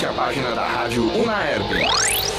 Visite 0.00 0.06
a 0.06 0.12
página 0.14 0.54
da 0.54 0.66
Rádio 0.66 1.12
Unaerp 1.12 1.70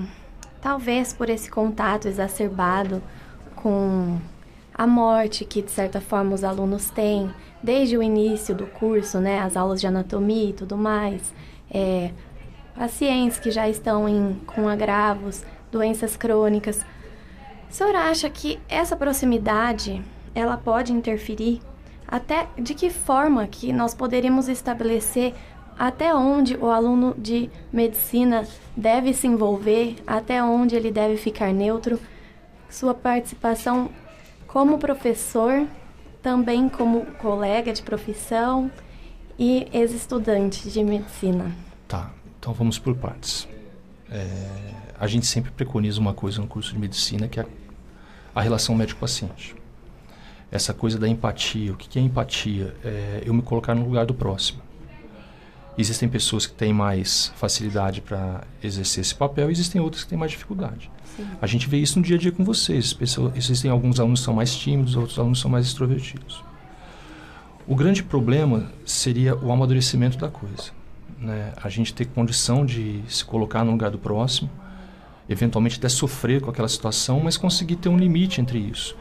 talvez 0.61 1.13
por 1.13 1.29
esse 1.29 1.49
contato 1.49 2.07
exacerbado 2.07 3.01
com 3.55 4.19
a 4.73 4.87
morte 4.87 5.45
que 5.45 5.61
de 5.61 5.71
certa 5.71 6.01
forma 6.01 6.33
os 6.33 6.43
alunos 6.43 6.89
têm 6.89 7.33
desde 7.61 7.97
o 7.97 8.03
início 8.03 8.53
do 8.53 8.65
curso, 8.65 9.19
né, 9.19 9.39
as 9.39 9.55
aulas 9.55 9.79
de 9.79 9.87
anatomia 9.87 10.49
e 10.49 10.53
tudo 10.53 10.77
mais, 10.77 11.33
é, 11.71 12.11
pacientes 12.75 13.39
que 13.39 13.51
já 13.51 13.69
estão 13.69 14.09
em, 14.09 14.33
com 14.45 14.67
agravos, 14.67 15.43
doenças 15.71 16.17
crônicas. 16.17 16.85
O 17.69 17.73
senhor 17.73 17.95
acha 17.95 18.29
que 18.29 18.59
essa 18.67 18.95
proximidade 18.95 20.03
ela 20.35 20.57
pode 20.57 20.91
interferir? 20.91 21.61
Até 22.07 22.47
de 22.57 22.73
que 22.73 22.89
forma 22.89 23.47
que 23.47 23.71
nós 23.71 23.95
poderíamos 23.95 24.47
estabelecer 24.47 25.33
até 25.77 26.13
onde 26.13 26.55
o 26.55 26.69
aluno 26.69 27.15
de 27.17 27.49
medicina 27.71 28.47
deve 28.75 29.13
se 29.13 29.27
envolver, 29.27 29.95
até 30.05 30.43
onde 30.43 30.75
ele 30.75 30.91
deve 30.91 31.17
ficar 31.17 31.53
neutro? 31.53 31.99
Sua 32.69 32.93
participação 32.93 33.89
como 34.47 34.77
professor, 34.77 35.67
também 36.21 36.69
como 36.69 37.05
colega 37.17 37.73
de 37.73 37.81
profissão 37.81 38.71
e 39.37 39.67
ex-estudante 39.73 40.69
de 40.69 40.83
medicina. 40.83 41.51
Tá, 41.87 42.11
então 42.39 42.53
vamos 42.53 42.77
por 42.79 42.95
partes. 42.95 43.47
É, 44.09 44.47
a 44.99 45.07
gente 45.07 45.25
sempre 45.25 45.51
preconiza 45.51 45.99
uma 45.99 46.13
coisa 46.13 46.39
no 46.39 46.47
curso 46.47 46.71
de 46.71 46.79
medicina 46.79 47.27
que 47.27 47.39
é 47.39 47.45
a, 48.33 48.41
relação 48.41 48.75
médico-paciente. 48.75 49.55
Essa 50.51 50.73
coisa 50.73 50.99
da 50.99 51.07
empatia. 51.07 51.73
O 51.73 51.75
que, 51.75 51.89
que 51.89 51.97
é 51.97 52.01
empatia? 52.01 52.75
É 52.83 53.23
eu 53.25 53.33
me 53.33 53.41
colocar 53.41 53.73
no 53.73 53.83
lugar 53.83 54.05
do 54.05 54.13
próximo. 54.13 54.61
Existem 55.77 56.07
pessoas 56.07 56.45
que 56.45 56.53
têm 56.53 56.71
mais 56.71 57.33
facilidade 57.35 58.01
para 58.01 58.43
exercer 58.63 59.01
esse 59.01 59.15
papel, 59.15 59.49
e 59.49 59.51
existem 59.51 59.81
outras 59.81 60.03
que 60.03 60.09
têm 60.09 60.17
mais 60.17 60.31
dificuldade. 60.31 60.91
Sim. 61.15 61.27
A 61.41 61.47
gente 61.47 61.67
vê 61.67 61.77
isso 61.77 61.97
no 61.97 62.05
dia 62.05 62.15
a 62.15 62.19
dia 62.19 62.31
com 62.31 62.43
vocês. 62.43 62.93
Pessoas, 62.93 63.35
existem 63.35 63.71
alguns 63.71 63.99
alunos 63.99 64.19
que 64.19 64.25
são 64.25 64.33
mais 64.33 64.55
tímidos, 64.55 64.95
outros 64.95 65.17
alunos 65.17 65.39
são 65.39 65.49
mais 65.49 65.65
extrovertidos. 65.65 66.43
O 67.67 67.75
grande 67.75 68.03
problema 68.03 68.71
seria 68.85 69.35
o 69.35 69.51
amadurecimento 69.51 70.17
da 70.17 70.29
coisa. 70.29 70.71
Né? 71.17 71.53
A 71.61 71.69
gente 71.69 71.93
ter 71.93 72.05
condição 72.05 72.65
de 72.65 73.01
se 73.07 73.23
colocar 73.23 73.63
no 73.63 73.71
lugar 73.71 73.89
do 73.89 73.97
próximo, 73.97 74.49
eventualmente 75.29 75.77
até 75.77 75.87
sofrer 75.87 76.41
com 76.41 76.49
aquela 76.49 76.67
situação, 76.67 77.21
mas 77.23 77.37
conseguir 77.37 77.77
ter 77.77 77.89
um 77.89 77.97
limite 77.97 78.41
entre 78.41 78.59
isso. 78.59 78.95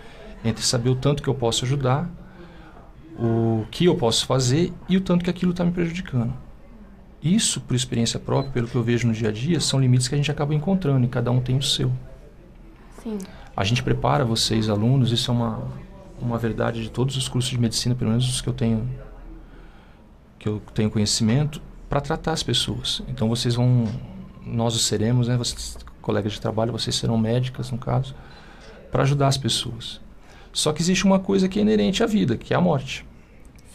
Entre 0.44 0.64
saber 0.64 0.90
o 0.90 0.94
tanto 0.94 1.22
que 1.22 1.28
eu 1.28 1.34
posso 1.34 1.64
ajudar, 1.64 2.08
o 3.18 3.66
que 3.70 3.84
eu 3.86 3.96
posso 3.96 4.24
fazer 4.26 4.72
e 4.88 4.96
o 4.96 5.00
tanto 5.00 5.24
que 5.24 5.30
aquilo 5.30 5.50
está 5.50 5.64
me 5.64 5.72
prejudicando. 5.72 6.32
Isso, 7.22 7.60
por 7.60 7.76
experiência 7.76 8.18
própria, 8.18 8.52
pelo 8.52 8.66
que 8.66 8.74
eu 8.74 8.82
vejo 8.82 9.06
no 9.06 9.12
dia 9.12 9.28
a 9.28 9.32
dia, 9.32 9.60
são 9.60 9.78
limites 9.78 10.08
que 10.08 10.14
a 10.14 10.18
gente 10.18 10.30
acaba 10.30 10.54
encontrando 10.54 11.04
e 11.04 11.08
cada 11.08 11.30
um 11.30 11.40
tem 11.40 11.56
o 11.56 11.62
seu. 11.62 11.92
Sim. 13.02 13.18
A 13.56 13.62
gente 13.62 13.82
prepara 13.82 14.24
vocês, 14.24 14.68
alunos, 14.68 15.12
isso 15.12 15.30
é 15.30 15.34
uma, 15.34 15.62
uma 16.20 16.36
verdade 16.36 16.82
de 16.82 16.90
todos 16.90 17.16
os 17.16 17.28
cursos 17.28 17.50
de 17.50 17.58
medicina, 17.58 17.94
pelo 17.94 18.10
menos 18.10 18.28
os 18.28 18.40
que 18.40 18.48
eu 18.48 18.52
tenho, 18.52 18.88
que 20.38 20.48
eu 20.48 20.60
tenho 20.74 20.90
conhecimento, 20.90 21.62
para 21.88 22.00
tratar 22.00 22.32
as 22.32 22.42
pessoas. 22.42 23.02
Então 23.06 23.28
vocês 23.28 23.54
vão, 23.54 23.86
nós 24.44 24.74
os 24.74 24.84
seremos, 24.86 25.28
né, 25.28 25.36
vocês, 25.36 25.76
colegas 26.00 26.32
de 26.32 26.40
trabalho, 26.40 26.72
vocês 26.72 26.96
serão 26.96 27.16
médicas, 27.16 27.70
no 27.70 27.78
caso, 27.78 28.14
para 28.90 29.04
ajudar 29.04 29.28
as 29.28 29.36
pessoas. 29.36 30.00
Só 30.52 30.72
que 30.72 30.82
existe 30.82 31.04
uma 31.04 31.20
coisa 31.20 31.48
que 31.48 31.58
é 31.58 31.62
inerente 31.62 32.02
à 32.02 32.06
vida, 32.06 32.36
que 32.36 32.52
é 32.52 32.56
a 32.56 32.60
morte. 32.60 33.06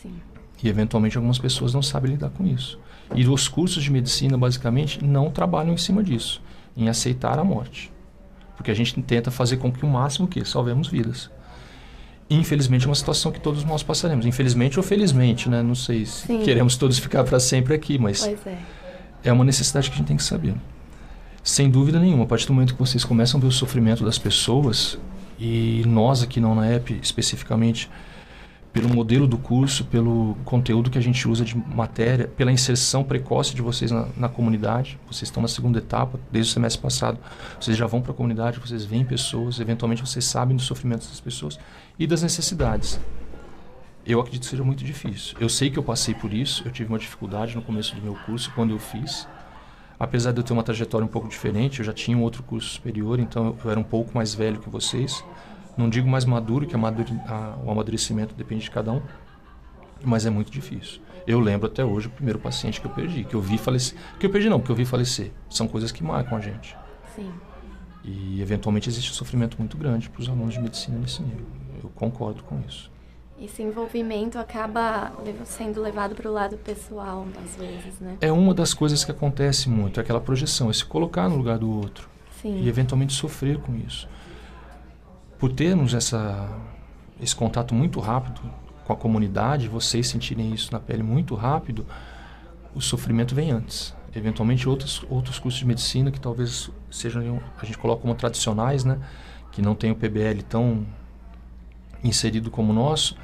Sim. 0.01 0.15
E 0.61 0.67
eventualmente 0.67 1.15
algumas 1.15 1.39
pessoas 1.39 1.73
não 1.73 1.81
sabem 1.81 2.11
lidar 2.11 2.29
com 2.29 2.45
isso. 2.45 2.77
E 3.15 3.27
os 3.27 3.47
cursos 3.47 3.83
de 3.83 3.91
medicina, 3.91 4.37
basicamente, 4.37 5.03
não 5.03 5.29
trabalham 5.29 5.73
em 5.73 5.77
cima 5.77 6.03
disso, 6.03 6.41
em 6.75 6.89
aceitar 6.89 7.39
a 7.39 7.43
morte. 7.43 7.91
Porque 8.55 8.71
a 8.71 8.73
gente 8.73 8.99
tenta 9.01 9.31
fazer 9.31 9.57
com 9.57 9.71
que 9.71 9.85
o 9.85 9.89
máximo 9.89 10.27
que 10.27 10.43
salvemos 10.43 10.87
vidas. 10.87 11.29
Infelizmente 12.29 12.85
é 12.85 12.89
uma 12.89 12.95
situação 12.95 13.31
que 13.31 13.39
todos 13.39 13.63
nós 13.63 13.83
passaremos. 13.83 14.25
Infelizmente 14.25 14.77
ou 14.77 14.83
felizmente, 14.83 15.49
né? 15.49 15.63
Não 15.63 15.75
sei 15.75 16.05
se 16.05 16.27
Sim. 16.27 16.43
queremos 16.43 16.75
todos 16.75 16.99
ficar 16.99 17.23
para 17.23 17.39
sempre 17.39 17.73
aqui, 17.73 17.97
mas 17.97 18.25
é. 18.25 18.57
é 19.23 19.31
uma 19.31 19.45
necessidade 19.45 19.89
que 19.89 19.95
a 19.95 19.97
gente 19.97 20.07
tem 20.07 20.17
que 20.17 20.23
saber. 20.23 20.55
Sem 21.41 21.69
dúvida 21.69 21.99
nenhuma, 21.99 22.25
a 22.25 22.27
partir 22.27 22.45
do 22.47 22.53
momento 22.53 22.73
que 22.73 22.79
vocês 22.79 23.05
começam 23.05 23.37
a 23.37 23.41
ver 23.41 23.47
o 23.47 23.51
sofrimento 23.51 24.03
das 24.03 24.17
pessoas, 24.17 24.99
e 25.39 25.83
nós 25.85 26.21
aqui 26.21 26.41
na 26.41 26.49
UNAEP 26.49 26.99
especificamente, 27.01 27.89
pelo 28.77 28.93
modelo 28.93 29.25
do 29.25 29.39
curso, 29.39 29.83
pelo 29.85 30.37
conteúdo 30.45 30.91
que 30.91 30.99
a 30.99 31.01
gente 31.01 31.27
usa 31.27 31.43
de 31.43 31.57
matéria, 31.57 32.27
pela 32.27 32.51
inserção 32.51 33.03
precoce 33.03 33.55
de 33.55 33.61
vocês 33.63 33.89
na, 33.89 34.07
na 34.15 34.29
comunidade. 34.29 34.99
Vocês 35.07 35.23
estão 35.23 35.41
na 35.41 35.47
segunda 35.47 35.79
etapa, 35.79 36.19
desde 36.31 36.51
o 36.51 36.53
semestre 36.53 36.79
passado. 36.79 37.17
Vocês 37.59 37.75
já 37.75 37.87
vão 37.87 38.03
para 38.03 38.11
a 38.11 38.13
comunidade, 38.13 38.59
vocês 38.59 38.85
veem 38.85 39.03
pessoas, 39.03 39.59
eventualmente 39.59 40.01
vocês 40.03 40.23
sabem 40.25 40.55
dos 40.55 40.67
sofrimentos 40.67 41.07
das 41.07 41.19
pessoas 41.19 41.59
e 41.97 42.05
das 42.05 42.21
necessidades. 42.21 42.99
Eu 44.05 44.19
acredito 44.19 44.43
que 44.43 44.49
seja 44.49 44.63
muito 44.63 44.83
difícil. 44.83 45.35
Eu 45.39 45.49
sei 45.49 45.71
que 45.71 45.79
eu 45.79 45.83
passei 45.83 46.13
por 46.13 46.31
isso, 46.31 46.61
eu 46.63 46.71
tive 46.71 46.89
uma 46.89 46.99
dificuldade 46.99 47.55
no 47.55 47.63
começo 47.63 47.95
do 47.95 48.01
meu 48.03 48.13
curso, 48.27 48.51
quando 48.53 48.75
eu 48.75 48.79
fiz. 48.79 49.27
Apesar 49.99 50.31
de 50.31 50.39
eu 50.39 50.43
ter 50.43 50.53
uma 50.53 50.61
trajetória 50.61 51.03
um 51.03 51.09
pouco 51.09 51.27
diferente, 51.27 51.79
eu 51.79 51.85
já 51.85 51.93
tinha 51.93 52.15
um 52.15 52.21
outro 52.21 52.43
curso 52.43 52.69
superior, 52.69 53.19
então 53.19 53.57
eu 53.65 53.71
era 53.71 53.79
um 53.79 53.83
pouco 53.83 54.11
mais 54.13 54.35
velho 54.35 54.59
que 54.59 54.69
vocês 54.69 55.23
não 55.77 55.89
digo 55.89 56.07
mais 56.09 56.25
maduro, 56.25 56.65
que 56.65 56.75
a, 56.75 57.57
o 57.63 57.71
amadurecimento 57.71 58.33
depende 58.33 58.63
de 58.63 58.71
cada 58.71 58.91
um, 58.91 59.01
mas 60.03 60.25
é 60.25 60.29
muito 60.29 60.51
difícil. 60.51 61.01
Eu 61.25 61.39
lembro 61.39 61.67
até 61.67 61.83
hoje 61.83 62.07
o 62.07 62.09
primeiro 62.09 62.39
paciente 62.39 62.79
que 62.79 62.87
eu 62.87 62.91
perdi, 62.91 63.23
que 63.23 63.35
eu 63.35 63.41
vi 63.41 63.57
falecer. 63.57 63.97
Que 64.19 64.25
eu 64.25 64.29
perdi 64.29 64.49
não, 64.49 64.61
que 64.61 64.69
eu 64.69 64.75
vi 64.75 64.85
falecer. 64.85 65.31
São 65.49 65.67
coisas 65.67 65.91
que 65.91 66.03
marcam 66.03 66.37
a 66.37 66.41
gente. 66.41 66.75
Sim. 67.15 67.29
E 68.03 68.41
eventualmente 68.41 68.89
existe 68.89 69.11
um 69.11 69.13
sofrimento 69.13 69.57
muito 69.57 69.75
grande 69.77 70.09
para 70.09 70.21
os 70.21 70.29
alunos 70.29 70.53
de 70.53 70.61
medicina 70.61 70.97
nesse 70.97 71.21
nível. 71.21 71.45
Eu 71.83 71.89
concordo 71.89 72.43
com 72.43 72.59
isso. 72.65 72.89
Esse 73.39 73.61
envolvimento 73.61 74.39
acaba 74.39 75.11
sendo 75.43 75.81
levado 75.81 76.15
para 76.15 76.29
o 76.29 76.33
lado 76.33 76.57
pessoal, 76.57 77.27
às 77.43 77.55
vezes, 77.55 77.99
né? 77.99 78.17
É 78.21 78.31
uma 78.31 78.53
das 78.53 78.73
coisas 78.73 79.03
que 79.05 79.11
acontece 79.11 79.69
muito, 79.69 79.99
é 79.99 80.03
aquela 80.03 80.21
projeção, 80.21 80.71
é 80.71 80.73
se 80.73 80.83
colocar 80.83 81.29
no 81.29 81.35
lugar 81.35 81.59
do 81.59 81.69
outro. 81.69 82.09
Sim. 82.41 82.63
E 82.63 82.69
eventualmente 82.69 83.13
sofrer 83.13 83.59
com 83.59 83.75
isso 83.75 84.07
por 85.39 85.51
termos 85.51 85.93
essa, 85.93 86.49
esse 87.21 87.35
contato 87.35 87.73
muito 87.73 87.99
rápido 87.99 88.41
com 88.85 88.93
a 88.93 88.95
comunidade, 88.95 89.67
vocês 89.67 90.07
sentirem 90.07 90.53
isso 90.53 90.71
na 90.71 90.79
pele 90.79 91.03
muito 91.03 91.35
rápido, 91.35 91.85
o 92.73 92.81
sofrimento 92.81 93.35
vem 93.35 93.51
antes. 93.51 93.93
eventualmente 94.15 94.67
outros 94.67 95.03
outros 95.09 95.37
cursos 95.39 95.59
de 95.59 95.65
medicina 95.65 96.11
que 96.11 96.19
talvez 96.19 96.71
sejam 96.89 97.41
a 97.61 97.65
gente 97.65 97.77
coloca 97.77 98.01
como 98.01 98.15
tradicionais, 98.15 98.83
né, 98.83 98.97
que 99.51 99.61
não 99.61 99.75
tem 99.75 99.91
o 99.91 99.95
PBL 99.95 100.41
tão 100.47 100.85
inserido 102.03 102.49
como 102.49 102.71
o 102.71 102.75
nosso, 102.75 103.17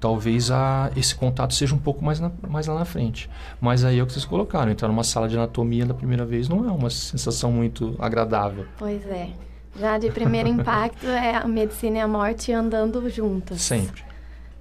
talvez 0.00 0.50
a, 0.50 0.90
esse 0.96 1.14
contato 1.14 1.54
seja 1.54 1.74
um 1.74 1.78
pouco 1.78 2.02
mais, 2.02 2.18
na, 2.18 2.30
mais 2.48 2.66
lá 2.66 2.74
na 2.74 2.84
frente. 2.84 3.28
Mas 3.60 3.84
aí 3.84 3.98
é 3.98 4.02
o 4.02 4.06
que 4.06 4.12
vocês 4.12 4.24
colocaram, 4.24 4.72
entrar 4.72 4.88
numa 4.88 5.04
sala 5.04 5.28
de 5.28 5.36
anatomia 5.36 5.84
da 5.84 5.94
primeira 5.94 6.24
vez 6.24 6.48
não 6.48 6.66
é 6.66 6.72
uma 6.72 6.88
sensação 6.88 7.52
muito 7.52 7.94
agradável. 7.98 8.66
Pois 8.78 9.04
é. 9.06 9.30
Já 9.76 9.98
de 9.98 10.10
primeiro 10.10 10.48
impacto 10.48 11.06
é 11.06 11.36
a 11.36 11.46
medicina 11.46 11.98
e 11.98 12.00
a 12.00 12.08
morte 12.08 12.52
andando 12.52 13.08
juntas. 13.08 13.60
Sempre. 13.60 14.02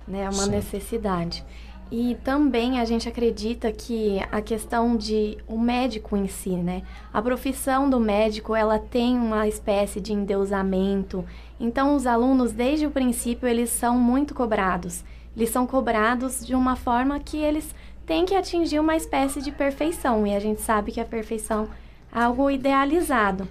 Né? 0.08 0.22
É 0.22 0.30
uma 0.30 0.34
Sempre. 0.34 0.56
necessidade. 0.58 1.44
E 1.92 2.16
também 2.24 2.80
a 2.80 2.86
gente 2.86 3.10
acredita 3.10 3.72
que 3.72 4.20
a 4.32 4.42
questão 4.42 4.96
de 4.96 5.40
o 5.48 5.58
médico 5.58 6.16
em 6.16 6.28
si, 6.28 6.52
né? 6.52 6.84
A 7.12 7.20
profissão 7.20 7.90
do 7.90 8.00
médico, 8.00 8.56
ela 8.56 8.78
tem 8.78 9.18
uma 9.18 9.48
espécie 9.48 10.00
de 10.00 10.14
endeusamento. 10.14 11.26
Então 11.60 11.96
os 11.96 12.06
alunos 12.06 12.52
desde 12.52 12.86
o 12.86 12.92
princípio 12.92 13.48
eles 13.48 13.72
são 13.72 13.98
muito 13.98 14.36
cobrados. 14.36 15.04
Eles 15.36 15.50
são 15.50 15.66
cobrados 15.66 16.46
de 16.46 16.54
uma 16.54 16.76
forma 16.76 17.20
que 17.20 17.38
eles 17.38 17.74
têm 18.06 18.24
que 18.26 18.36
atingir 18.36 18.80
uma 18.80 18.96
espécie 18.96 19.42
de 19.42 19.52
perfeição, 19.52 20.26
e 20.26 20.36
a 20.36 20.40
gente 20.40 20.62
sabe 20.62 20.92
que 20.92 21.00
a 21.00 21.06
perfeição 21.06 21.68
é 22.14 22.20
algo 22.20 22.50
idealizado. 22.52 23.48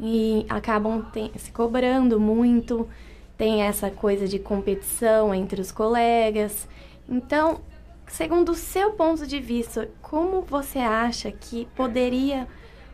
E 0.00 0.46
acabam 0.48 1.04
se 1.36 1.52
cobrando 1.52 2.18
muito, 2.18 2.88
tem 3.36 3.62
essa 3.62 3.90
coisa 3.90 4.26
de 4.26 4.38
competição 4.38 5.34
entre 5.34 5.60
os 5.60 5.70
colegas. 5.70 6.66
Então, 7.08 7.60
segundo 8.06 8.52
o 8.52 8.54
seu 8.54 8.92
ponto 8.92 9.26
de 9.26 9.38
vista, 9.40 9.90
como 10.00 10.40
você 10.42 10.78
acha 10.78 11.30
que 11.30 11.66
poderia 11.76 12.48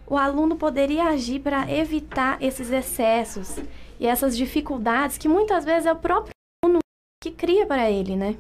o 0.07 0.17
aluno 0.17 0.55
poderia 0.57 1.05
agir 1.09 1.41
para 1.41 1.71
evitar 1.71 2.41
esses 2.41 2.71
excessos 2.71 3.57
e 3.99 4.07
essas 4.07 4.37
dificuldades 4.37 5.19
que 5.19 5.29
muitas 5.29 5.65
vezes 5.65 5.87
é 5.87 5.93
o 5.93 5.97
próprio 5.97 6.31
aluno 6.65 6.79
que 7.21 7.31
cria 7.33 7.67
para 7.67 7.91
ele, 7.91 8.15
né? 8.15 8.37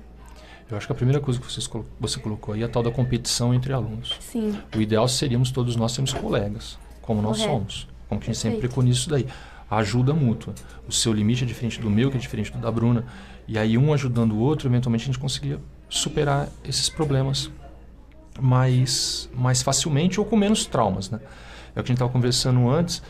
Eu 0.70 0.76
acho 0.76 0.86
que 0.86 0.92
a 0.92 0.96
primeira 0.96 1.20
coisa 1.20 1.40
que 1.40 1.46
vocês, 1.50 1.68
você 1.98 2.20
colocou 2.20 2.54
aí 2.54 2.62
é 2.62 2.66
a 2.66 2.68
tal 2.68 2.82
da 2.82 2.90
competição 2.90 3.54
entre 3.54 3.72
alunos. 3.72 4.16
Sim, 4.20 4.60
O 4.76 4.80
ideal 4.80 5.06
seríamos 5.08 5.50
todos 5.50 5.76
nós 5.76 5.92
sermos 5.92 6.12
colegas, 6.12 6.78
como 7.02 7.22
nós 7.22 7.38
Correto. 7.38 7.52
somos. 7.52 7.88
Como 8.08 8.20
que 8.20 8.30
a 8.30 8.32
gente 8.32 8.40
sempre 8.40 8.58
preconiza 8.58 8.98
isso 8.98 9.10
daí. 9.10 9.26
A 9.68 9.78
ajuda 9.78 10.14
mútua. 10.14 10.54
O 10.86 10.92
seu 10.92 11.12
limite 11.12 11.44
é 11.44 11.46
diferente 11.46 11.80
do 11.80 11.90
meu, 11.90 12.10
que 12.10 12.16
é 12.16 12.20
diferente 12.20 12.52
do 12.52 12.58
da 12.58 12.70
Bruna. 12.70 13.04
E 13.48 13.58
aí, 13.58 13.76
um 13.76 13.92
ajudando 13.92 14.32
o 14.32 14.38
outro, 14.38 14.68
eventualmente 14.68 15.04
a 15.04 15.06
gente 15.06 15.18
conseguiria 15.18 15.60
superar 15.88 16.48
esses 16.64 16.88
problemas 16.88 17.50
mais, 18.40 19.28
mais 19.34 19.62
facilmente 19.62 20.20
ou 20.20 20.26
com 20.26 20.36
menos 20.36 20.66
traumas, 20.66 21.10
né? 21.10 21.20
É 21.74 21.80
o 21.80 21.82
que 21.82 21.90
a 21.90 21.92
gente 21.92 21.96
estava 21.96 22.10
conversando 22.10 22.68
antes. 22.68 23.02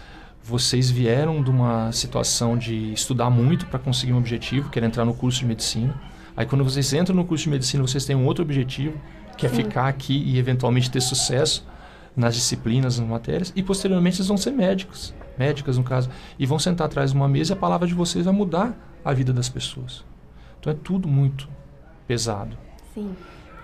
Vocês 0.43 0.91
vieram 0.91 1.43
de 1.43 1.51
uma 1.51 1.91
situação 1.93 2.57
de 2.57 2.93
estudar 2.93 3.29
muito 3.31 3.67
para 3.67 3.79
conseguir 3.79 4.13
um 4.13 4.19
objetivo, 4.19 4.71
que 4.71 4.79
era 4.79 4.87
entrar 4.87 5.05
no 5.05 5.13
curso 5.13 5.41
de 5.41 5.47
medicina. 5.47 5.95
Aí, 6.37 6.47
quando 6.47 6.63
vocês 6.63 6.93
entram 6.93 7.17
no 7.17 7.25
curso 7.25 7.45
de 7.45 7.51
medicina, 7.51 7.83
vocês 7.83 8.05
têm 8.05 8.15
um 8.15 8.25
outro 8.27 8.45
objetivo, 8.45 8.99
que 9.37 9.47
é 9.47 9.49
Sim. 9.49 9.57
ficar 9.57 9.89
aqui 9.89 10.17
e 10.17 10.39
eventualmente 10.39 10.91
ter 10.91 11.01
sucesso 11.01 11.67
nas 12.17 12.35
disciplinas, 12.35 12.99
nas 12.99 13.09
matérias, 13.09 13.53
e 13.55 13.63
posteriormente 13.63 14.17
vocês 14.17 14.29
vão 14.29 14.37
ser 14.37 14.51
médicos, 14.53 15.15
médicas 15.39 15.77
no 15.77 15.85
caso, 15.85 16.09
e 16.39 16.47
vão 16.47 16.59
sentar 16.59 16.87
atrás 16.87 17.11
de 17.11 17.17
uma 17.17 17.29
mesa 17.29 17.53
e 17.53 17.55
a 17.55 17.57
palavra 17.57 17.87
de 17.87 17.95
vocês 17.95 18.25
vai 18.25 18.33
mudar 18.35 18.75
a 19.05 19.13
vida 19.13 19.33
das 19.33 19.49
pessoas. 19.49 20.03
Então 20.59 20.73
é 20.73 20.77
tudo 20.83 21.07
muito 21.07 21.49
pesado. 22.09 22.57
sim, 22.95 23.15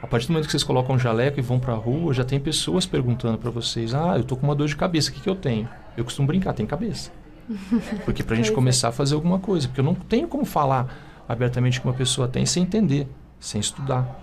A 0.03 0.07
partir 0.07 0.27
do 0.27 0.33
momento 0.33 0.47
que 0.47 0.51
vocês 0.51 0.65
colocam 0.65 0.97
um 0.97 0.99
jaleco 0.99 1.39
e 1.39 1.43
vão 1.43 1.59
pra 1.59 1.75
rua, 1.75 2.13
já 2.13 2.25
tem 2.25 2.39
pessoas 2.39 2.85
perguntando 2.85 3.39
pra 3.39 3.51
vocês: 3.51 3.95
"Ah, 3.95 4.17
eu 4.17 4.25
tô 4.25 4.37
com 4.37 4.47
uma 4.47 4.55
dor 4.55 4.69
de 4.69 4.77
cabeça, 4.77 5.11
o 5.11 5.15
que 5.15 5.21
que 5.21 5.29
eu 5.29 5.37
tenho?" 5.37 5.69
Eu 5.97 6.05
costumo 6.05 6.27
brincar, 6.27 6.53
tem 6.53 6.67
cabeça. 6.67 7.11
Porque 8.05 8.23
pra 8.23 8.37
gente 8.37 8.51
é. 8.51 8.55
começar 8.55 8.89
a 8.89 8.93
fazer 8.93 9.15
alguma 9.15 9.39
coisa, 9.39 9.67
porque 9.69 9.81
eu 9.81 9.85
não 9.85 9.95
tenho 9.95 10.29
como 10.29 10.45
falar 10.45 10.95
abertamente 11.29 11.81
que 11.81 11.87
uma 11.87 11.95
pessoa 11.95 12.29
tem 12.29 12.47
sem 12.47 12.63
entender, 12.63 13.09
sem 13.41 13.61
estudar. 13.61 14.21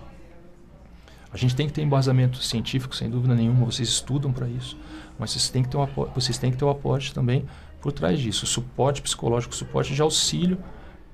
A 1.32 1.36
gente 1.36 1.54
tem 1.54 1.66
que 1.66 1.72
ter 1.72 1.82
embasamento 1.82 2.42
científico, 2.42 2.94
sem 2.94 3.08
dúvida 3.08 3.34
nenhuma, 3.34 3.64
vocês 3.64 3.88
estudam 3.88 4.32
para 4.32 4.48
isso, 4.48 4.76
mas 5.18 5.30
vocês 5.30 5.48
têm 5.48 5.62
que 5.62 5.68
ter 5.68 5.76
um 5.76 5.82
aporte, 5.82 6.12
vocês 6.14 6.38
têm 6.38 6.50
que 6.50 6.56
ter 6.56 6.64
o 6.64 6.70
aporte 6.70 7.14
também 7.14 7.44
por 7.80 7.92
trás 7.92 8.18
disso, 8.18 8.46
suporte 8.46 9.00
psicológico, 9.00 9.54
suporte 9.54 9.94
de 9.94 10.02
auxílio 10.02 10.58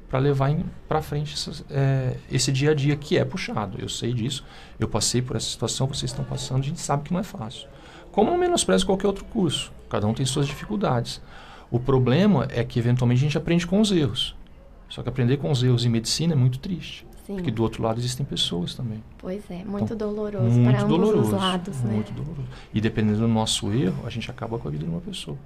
para 0.08 0.18
levar 0.18 0.56
para 0.88 1.02
frente 1.02 1.34
essas- 1.34 1.64
é, 1.68 2.16
esse 2.30 2.50
dia 2.50 2.70
a 2.70 2.74
dia 2.74 2.96
que 2.96 3.18
é 3.18 3.24
puxado. 3.24 3.76
Eu 3.80 3.88
sei 3.88 4.12
disso, 4.14 4.44
eu 4.78 4.88
passei 4.88 5.20
por 5.20 5.36
essa 5.36 5.48
situação, 5.48 5.86
vocês 5.86 6.10
estão 6.10 6.24
passando, 6.24 6.60
a 6.60 6.64
gente 6.64 6.80
sabe 6.80 7.02
que 7.02 7.12
não 7.12 7.20
é 7.20 7.24
fácil. 7.24 7.68
Como 8.10 8.30
não 8.30 8.38
menospreza 8.38 8.86
qualquer 8.86 9.08
outro 9.08 9.24
curso, 9.26 9.72
cada 9.90 10.06
um 10.06 10.14
tem 10.14 10.24
suas 10.24 10.46
dificuldades. 10.46 11.20
O 11.70 11.78
problema 11.78 12.46
é 12.50 12.64
que 12.64 12.78
eventualmente 12.78 13.18
a 13.18 13.24
gente 13.24 13.36
aprende 13.36 13.66
com 13.66 13.80
os 13.80 13.90
erros. 13.92 14.34
Só 14.88 15.02
que 15.02 15.08
aprender 15.08 15.36
com 15.36 15.50
os 15.50 15.62
erros 15.62 15.84
em 15.84 15.88
medicina 15.88 16.32
é 16.32 16.36
muito 16.36 16.58
triste, 16.60 17.04
sim. 17.26 17.34
porque 17.34 17.50
do 17.50 17.62
outro 17.62 17.82
lado 17.82 17.98
existem 17.98 18.24
pessoas 18.24 18.74
também. 18.74 19.02
Pois 19.18 19.42
é, 19.50 19.64
muito 19.64 19.84
Então, 19.84 19.96
doloroso 19.96 20.58
muito 20.58 20.70
para 20.70 20.82
ambos 20.82 20.98
doloroso, 20.98 21.34
os 21.34 21.40
lados, 21.40 21.80
né? 21.82 21.94
muito 21.94 22.12
doloroso. 22.12 22.48
E 22.72 22.80
dependendo 22.80 23.18
do 23.18 23.28
nosso 23.28 23.72
erro, 23.72 24.06
a 24.06 24.10
gente 24.10 24.30
acaba 24.30 24.58
com 24.58 24.68
a 24.68 24.70
vida 24.70 24.84
de 24.84 24.90
uma 24.90 25.00
pessoa. 25.00 25.36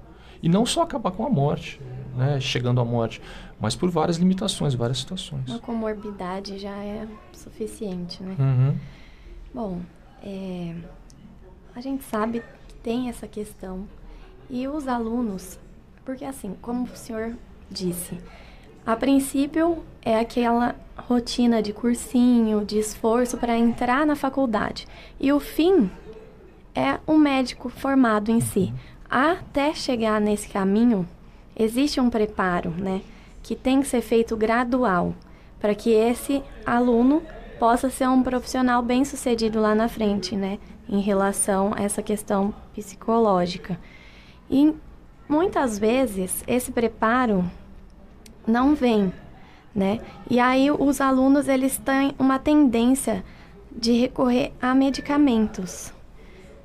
E 0.42 0.48
não 0.48 0.64
só 0.64 0.82
acabar 0.82 1.10
com 1.10 1.26
a 1.26 1.30
morte, 1.30 1.80
né, 2.16 2.40
chegando 2.40 2.80
à 2.80 2.84
morte, 2.84 3.20
mas 3.60 3.76
por 3.76 3.90
várias 3.90 4.16
limitações, 4.16 4.74
várias 4.74 4.98
situações. 4.98 5.48
Uma 5.48 5.58
comorbidade 5.58 6.58
já 6.58 6.76
é 6.76 7.06
suficiente, 7.32 8.22
né? 8.22 8.36
Uhum. 8.38 8.76
Bom, 9.52 9.80
é, 10.22 10.74
a 11.74 11.80
gente 11.80 12.04
sabe 12.04 12.42
que 12.68 12.74
tem 12.74 13.08
essa 13.08 13.26
questão. 13.28 13.86
E 14.48 14.66
os 14.66 14.88
alunos, 14.88 15.58
porque 16.04 16.24
assim, 16.24 16.56
como 16.60 16.84
o 16.84 16.96
senhor 16.96 17.36
disse, 17.70 18.18
a 18.84 18.96
princípio 18.96 19.84
é 20.02 20.18
aquela 20.18 20.74
rotina 20.96 21.62
de 21.62 21.72
cursinho, 21.72 22.64
de 22.64 22.78
esforço 22.78 23.36
para 23.36 23.56
entrar 23.56 24.06
na 24.06 24.16
faculdade. 24.16 24.86
E 25.18 25.32
o 25.32 25.40
fim 25.40 25.90
é 26.74 26.98
um 27.06 27.18
médico 27.18 27.68
formado 27.68 28.30
em 28.30 28.40
si. 28.40 28.72
Até 29.08 29.74
chegar 29.74 30.20
nesse 30.20 30.48
caminho, 30.48 31.06
existe 31.56 32.00
um 32.00 32.08
preparo, 32.08 32.70
né? 32.70 33.02
Que 33.42 33.54
tem 33.56 33.80
que 33.80 33.88
ser 33.88 34.00
feito 34.00 34.36
gradual, 34.36 35.14
para 35.58 35.74
que 35.74 35.90
esse 35.90 36.42
aluno 36.64 37.22
possa 37.58 37.90
ser 37.90 38.08
um 38.08 38.22
profissional 38.22 38.82
bem 38.82 39.04
sucedido 39.04 39.60
lá 39.60 39.74
na 39.74 39.88
frente, 39.88 40.36
né? 40.36 40.58
Em 40.88 41.00
relação 41.00 41.72
a 41.76 41.82
essa 41.82 42.02
questão 42.02 42.54
psicológica. 42.74 43.78
E 44.48 44.74
muitas 45.28 45.78
vezes 45.78 46.42
esse 46.46 46.72
preparo 46.72 47.44
não 48.50 48.74
vem, 48.74 49.12
né? 49.74 50.00
E 50.28 50.38
aí 50.40 50.70
os 50.70 51.00
alunos 51.00 51.48
eles 51.48 51.78
têm 51.78 52.14
uma 52.18 52.38
tendência 52.38 53.24
de 53.70 53.92
recorrer 53.92 54.52
a 54.60 54.74
medicamentos 54.74 55.92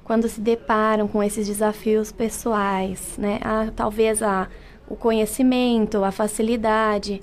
quando 0.04 0.28
se 0.28 0.40
deparam 0.40 1.08
com 1.08 1.22
esses 1.24 1.48
desafios 1.48 2.12
pessoais, 2.12 3.16
né? 3.18 3.40
A, 3.44 3.72
talvez 3.76 4.22
a, 4.22 4.48
o 4.88 4.96
conhecimento, 4.96 6.04
a 6.04 6.12
facilidade 6.12 7.22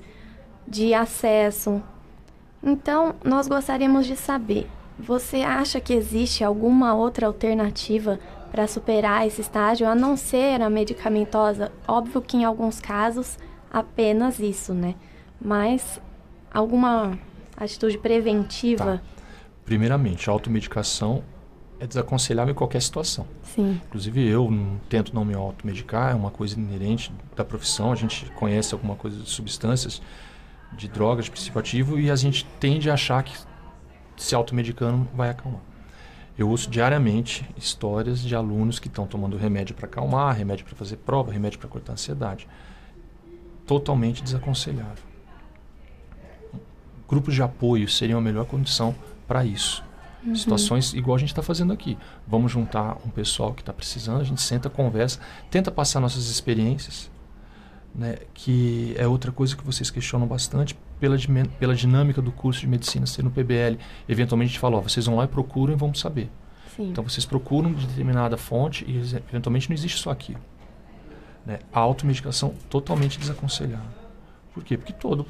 de 0.67 0.93
acesso. 0.93 1.81
Então, 2.61 3.15
nós 3.23 3.47
gostaríamos 3.47 4.05
de 4.05 4.15
saber, 4.15 4.67
você 4.97 5.37
acha 5.37 5.79
que 5.79 5.93
existe 5.93 6.43
alguma 6.43 6.93
outra 6.93 7.27
alternativa 7.27 8.19
para 8.51 8.67
superar 8.67 9.25
esse 9.25 9.41
estágio, 9.41 9.87
a 9.87 9.95
não 9.95 10.15
ser 10.15 10.61
a 10.61 10.69
medicamentosa? 10.69 11.71
Óbvio 11.87 12.21
que 12.21 12.37
em 12.37 12.45
alguns 12.45 12.79
casos 12.79 13.37
apenas 13.73 14.39
isso, 14.39 14.73
né? 14.73 14.93
Mas 15.41 15.99
alguma 16.53 17.17
atitude 17.57 17.97
preventiva? 17.97 19.01
Primeiramente, 19.65 20.29
a 20.29 20.33
automedicação 20.33 21.23
é 21.79 21.87
desaconselhável 21.87 22.51
em 22.53 22.55
qualquer 22.55 22.81
situação. 22.81 23.25
Sim, 23.43 23.81
Inclusive 23.87 24.25
eu 24.25 24.49
não 24.49 24.79
tento 24.87 25.13
não 25.13 25.25
me 25.25 25.33
automedicar, 25.33 26.11
é 26.11 26.15
uma 26.15 26.31
coisa 26.31 26.57
inerente 26.57 27.11
da 27.35 27.43
profissão, 27.43 27.91
a 27.91 27.95
gente 27.95 28.31
conhece 28.31 28.73
alguma 28.73 28.95
coisa 28.95 29.19
de 29.19 29.29
substâncias, 29.29 30.01
de 30.71 30.87
drogas, 30.87 31.25
de 31.25 31.31
princípio 31.31 31.59
ativo 31.59 31.99
e 31.99 32.09
a 32.09 32.15
gente 32.15 32.45
tende 32.59 32.89
a 32.89 32.93
achar 32.93 33.23
que 33.23 33.37
se 34.15 34.35
automedicando 34.35 35.07
vai 35.13 35.29
acalmar. 35.29 35.61
Eu 36.37 36.49
ouço 36.49 36.69
diariamente 36.69 37.47
histórias 37.55 38.21
de 38.21 38.35
alunos 38.35 38.79
que 38.79 38.87
estão 38.87 39.05
tomando 39.05 39.37
remédio 39.37 39.75
para 39.75 39.85
acalmar, 39.85 40.35
remédio 40.35 40.65
para 40.65 40.75
fazer 40.75 40.97
prova, 40.97 41.31
remédio 41.31 41.59
para 41.59 41.69
cortar 41.69 41.91
a 41.91 41.95
ansiedade. 41.95 42.47
Totalmente 43.65 44.23
desaconselhável. 44.23 45.03
Grupos 47.07 47.35
de 47.35 47.41
apoio 47.41 47.87
seriam 47.87 48.19
a 48.19 48.21
melhor 48.21 48.45
condição 48.45 48.95
para 49.27 49.45
isso. 49.45 49.83
Situações 50.33 50.93
igual 50.93 51.17
a 51.17 51.19
gente 51.19 51.29
está 51.29 51.41
fazendo 51.41 51.73
aqui. 51.73 51.97
Vamos 52.25 52.51
juntar 52.51 52.97
um 53.05 53.09
pessoal 53.09 53.53
que 53.53 53.61
está 53.61 53.73
precisando, 53.73 54.21
a 54.21 54.23
gente 54.23 54.41
senta, 54.41 54.69
conversa, 54.69 55.19
tenta 55.51 55.69
passar 55.69 55.99
nossas 55.99 56.29
experiências, 56.29 57.11
né, 57.93 58.17
que 58.33 58.95
é 58.97 59.05
outra 59.05 59.31
coisa 59.31 59.55
que 59.55 59.63
vocês 59.63 59.91
questionam 59.91 60.25
bastante 60.25 60.77
pela, 60.99 61.17
pela 61.59 61.75
dinâmica 61.75 62.21
do 62.21 62.31
curso 62.31 62.61
de 62.61 62.67
medicina 62.67 63.05
ser 63.05 63.21
no 63.21 63.31
PBL. 63.31 63.77
Eventualmente 64.07 64.49
a 64.49 64.51
gente 64.53 64.59
fala, 64.59 64.77
ó, 64.77 64.81
vocês 64.81 65.05
vão 65.05 65.17
lá 65.17 65.25
e 65.25 65.27
procuram 65.27 65.73
e 65.73 65.75
vamos 65.75 65.99
saber. 65.99 66.29
Sim. 66.75 66.89
Então 66.89 67.03
vocês 67.03 67.25
procuram 67.25 67.73
de 67.73 67.85
determinada 67.85 68.37
fonte 68.37 68.85
e 68.87 68.97
eventualmente 69.29 69.69
não 69.69 69.75
existe 69.75 69.99
só 69.99 70.09
aquilo. 70.09 70.39
Né? 71.45 71.59
A 71.71 71.79
automedicação 71.79 72.53
totalmente 72.69 73.19
desaconselhada. 73.19 74.03
Por 74.53 74.63
quê? 74.63 74.77
Porque 74.77 74.93
todo 74.93 75.25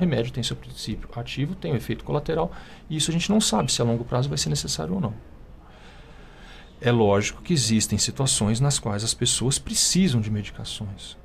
remédio 0.00 0.32
tem 0.32 0.42
seu 0.42 0.56
princípio 0.56 1.08
ativo, 1.14 1.54
tem 1.54 1.72
o 1.72 1.76
efeito 1.76 2.04
colateral, 2.04 2.50
e 2.88 2.96
isso 2.96 3.10
a 3.10 3.12
gente 3.12 3.30
não 3.30 3.40
sabe 3.40 3.70
se 3.70 3.82
a 3.82 3.84
longo 3.84 4.04
prazo 4.04 4.28
vai 4.28 4.38
ser 4.38 4.48
necessário 4.48 4.94
ou 4.94 5.00
não. 5.00 5.14
É 6.80 6.90
lógico 6.90 7.42
que 7.42 7.52
existem 7.52 7.98
situações 7.98 8.58
nas 8.58 8.78
quais 8.78 9.04
as 9.04 9.12
pessoas 9.12 9.58
precisam 9.58 10.20
de 10.20 10.30
medicações, 10.30 11.18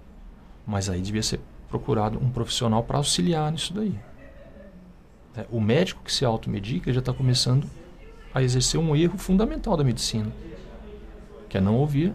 mas 0.67 0.89
aí 0.89 1.01
devia 1.01 1.23
ser 1.23 1.39
procurado 1.69 2.19
um 2.19 2.29
profissional 2.29 2.83
para 2.83 2.97
auxiliar 2.97 3.49
nisso 3.51 3.73
daí. 3.73 3.97
É, 5.37 5.45
o 5.49 5.61
médico 5.61 6.03
que 6.03 6.11
se 6.11 6.25
automedica 6.25 6.91
já 6.91 6.99
está 6.99 7.13
começando 7.13 7.69
a 8.33 8.43
exercer 8.43 8.77
um 8.77 8.93
erro 8.93 9.17
fundamental 9.17 9.77
da 9.77 9.83
medicina, 9.83 10.31
que 11.47 11.57
é 11.57 11.61
não 11.61 11.75
ouvir 11.75 12.13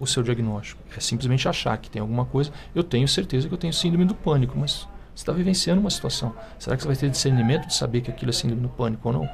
o 0.00 0.06
seu 0.06 0.22
diagnóstico. 0.22 0.80
É 0.96 1.00
simplesmente 1.00 1.48
achar 1.48 1.76
que 1.78 1.90
tem 1.90 2.00
alguma 2.00 2.24
coisa. 2.24 2.52
Eu 2.74 2.82
tenho 2.82 3.08
certeza 3.08 3.48
que 3.48 3.54
eu 3.54 3.58
tenho 3.58 3.72
síndrome 3.72 4.04
do 4.04 4.14
pânico, 4.14 4.56
mas 4.56 4.86
você 5.14 5.22
está 5.22 5.32
vivenciando 5.32 5.80
uma 5.80 5.90
situação. 5.90 6.34
Será 6.58 6.76
que 6.76 6.82
você 6.82 6.88
vai 6.88 6.96
ter 6.96 7.10
discernimento 7.10 7.66
de 7.66 7.74
saber 7.74 8.00
que 8.00 8.10
aquilo 8.10 8.30
é 8.30 8.32
síndrome 8.32 8.62
do 8.62 8.68
pânico 8.68 9.08
ou 9.08 9.12
não? 9.12 9.28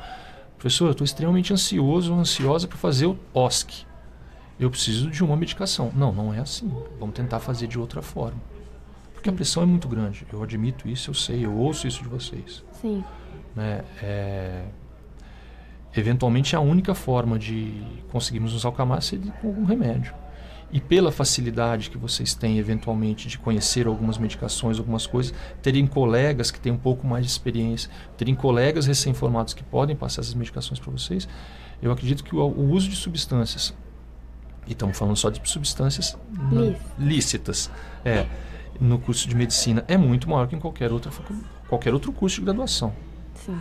Professor, 0.56 0.86
eu 0.86 0.92
estou 0.92 1.04
extremamente 1.04 1.52
ansioso 1.52 2.12
ou 2.12 2.18
ansiosa 2.18 2.66
para 2.66 2.78
fazer 2.78 3.06
o 3.06 3.18
OSC. 3.34 3.84
Eu 4.58 4.70
preciso 4.70 5.10
de 5.10 5.22
uma 5.22 5.36
medicação. 5.36 5.92
Não, 5.94 6.12
não 6.12 6.32
é 6.32 6.40
assim. 6.40 6.72
Vamos 6.98 7.14
tentar 7.14 7.40
fazer 7.40 7.66
de 7.66 7.78
outra 7.78 8.00
forma. 8.00 8.40
Porque 9.12 9.28
a 9.28 9.32
pressão 9.32 9.62
é 9.62 9.66
muito 9.66 9.88
grande. 9.88 10.26
Eu 10.32 10.42
admito 10.42 10.88
isso, 10.88 11.10
eu 11.10 11.14
sei, 11.14 11.44
eu 11.44 11.54
ouço 11.54 11.86
isso 11.86 12.02
de 12.02 12.08
vocês. 12.08 12.64
Sim. 12.80 13.04
Né? 13.54 13.84
É... 14.02 14.64
Eventualmente, 15.96 16.56
a 16.56 16.60
única 16.60 16.94
forma 16.94 17.38
de 17.38 17.82
conseguirmos 18.10 18.52
nos 18.52 18.64
acalmar 18.64 19.02
seria 19.02 19.30
com 19.32 19.48
algum 19.48 19.64
remédio 19.64 20.14
e 20.74 20.80
pela 20.80 21.12
facilidade 21.12 21.88
que 21.88 21.96
vocês 21.96 22.34
têm 22.34 22.58
eventualmente 22.58 23.28
de 23.28 23.38
conhecer 23.38 23.86
algumas 23.86 24.18
medicações, 24.18 24.76
algumas 24.76 25.06
coisas, 25.06 25.32
terem 25.62 25.86
colegas 25.86 26.50
que 26.50 26.58
têm 26.58 26.72
um 26.72 26.76
pouco 26.76 27.06
mais 27.06 27.24
de 27.24 27.30
experiência, 27.30 27.88
terem 28.18 28.34
colegas 28.34 28.84
recém-formados 28.84 29.54
que 29.54 29.62
podem 29.62 29.94
passar 29.94 30.22
essas 30.22 30.34
medicações 30.34 30.80
para 30.80 30.90
vocês, 30.90 31.28
eu 31.80 31.92
acredito 31.92 32.24
que 32.24 32.34
o, 32.34 32.40
o, 32.40 32.72
uso 32.72 32.88
de 32.88 32.96
substâncias, 32.96 33.72
e 34.66 34.72
estamos 34.72 34.98
falando 34.98 35.14
só 35.14 35.30
de 35.30 35.40
substâncias 35.48 36.18
lícitas, 36.98 37.70
é, 38.04 38.26
no 38.80 38.98
curso 38.98 39.28
de 39.28 39.36
medicina 39.36 39.84
é 39.86 39.96
muito 39.96 40.28
maior 40.28 40.48
que 40.48 40.56
em 40.56 40.58
qualquer, 40.58 40.90
outra, 40.90 41.12
qualquer 41.68 41.94
outro 41.94 42.10
curso 42.10 42.40
de 42.40 42.46
graduação. 42.46 42.92
Sim. 43.36 43.60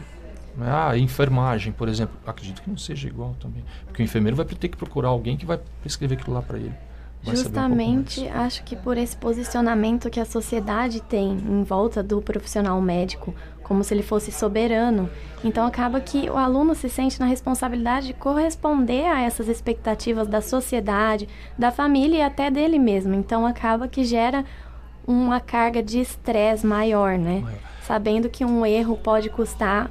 Ah, 0.60 0.98
enfermagem, 0.98 1.72
por 1.72 1.88
exemplo. 1.88 2.16
Acredito 2.26 2.64
que 2.64 2.70
não 2.72 2.78
seja 2.78 3.08
igual 3.08 3.36
também. 3.40 3.64
Porque 3.86 4.02
o 4.02 4.04
enfermeiro 4.04 4.36
vai 4.36 4.46
ter 4.46 4.68
que 4.68 4.78
procurar 4.78 5.10
alguém 5.10 5.38
que 5.38 5.46
vai 5.46 5.60
prescrever 5.82 6.18
aquilo 6.18 6.36
lá 6.36 6.42
para 6.42 6.58
ele. 6.58 6.74
Justamente, 7.26 8.28
acho 8.28 8.64
que 8.64 8.76
por 8.76 8.98
esse 8.98 9.16
posicionamento 9.16 10.10
que 10.10 10.20
a 10.20 10.26
sociedade 10.26 11.02
tem 11.02 11.32
em 11.32 11.64
volta 11.64 12.04
do 12.04 12.22
profissional 12.22 12.80
médico, 12.82 13.34
como 13.64 13.82
se 13.84 13.94
ele 13.94 14.04
fosse 14.04 14.30
soberano, 14.32 15.10
então 15.44 15.66
acaba 15.66 16.02
que 16.02 16.30
o 16.30 16.38
aluno 16.38 16.76
se 16.76 16.90
sente 16.90 17.20
na 17.20 17.26
responsabilidade 17.26 18.08
de 18.08 18.14
corresponder 18.14 19.06
a 19.06 19.22
essas 19.22 19.48
expectativas 19.48 20.28
da 20.28 20.42
sociedade, 20.42 21.30
da 21.58 21.72
família 21.72 22.18
e 22.18 22.22
até 22.22 22.52
dele 22.52 22.78
mesmo. 22.78 23.14
Então 23.14 23.46
acaba 23.46 23.88
que 23.88 24.04
gera 24.04 24.44
uma 25.08 25.40
carga 25.40 25.82
de 25.82 26.00
estresse 26.00 26.66
maior, 26.66 27.18
né? 27.18 27.44
Sabendo 27.84 28.30
que 28.30 28.44
um 28.44 28.66
erro 28.66 28.98
pode 28.98 29.30
custar 29.30 29.90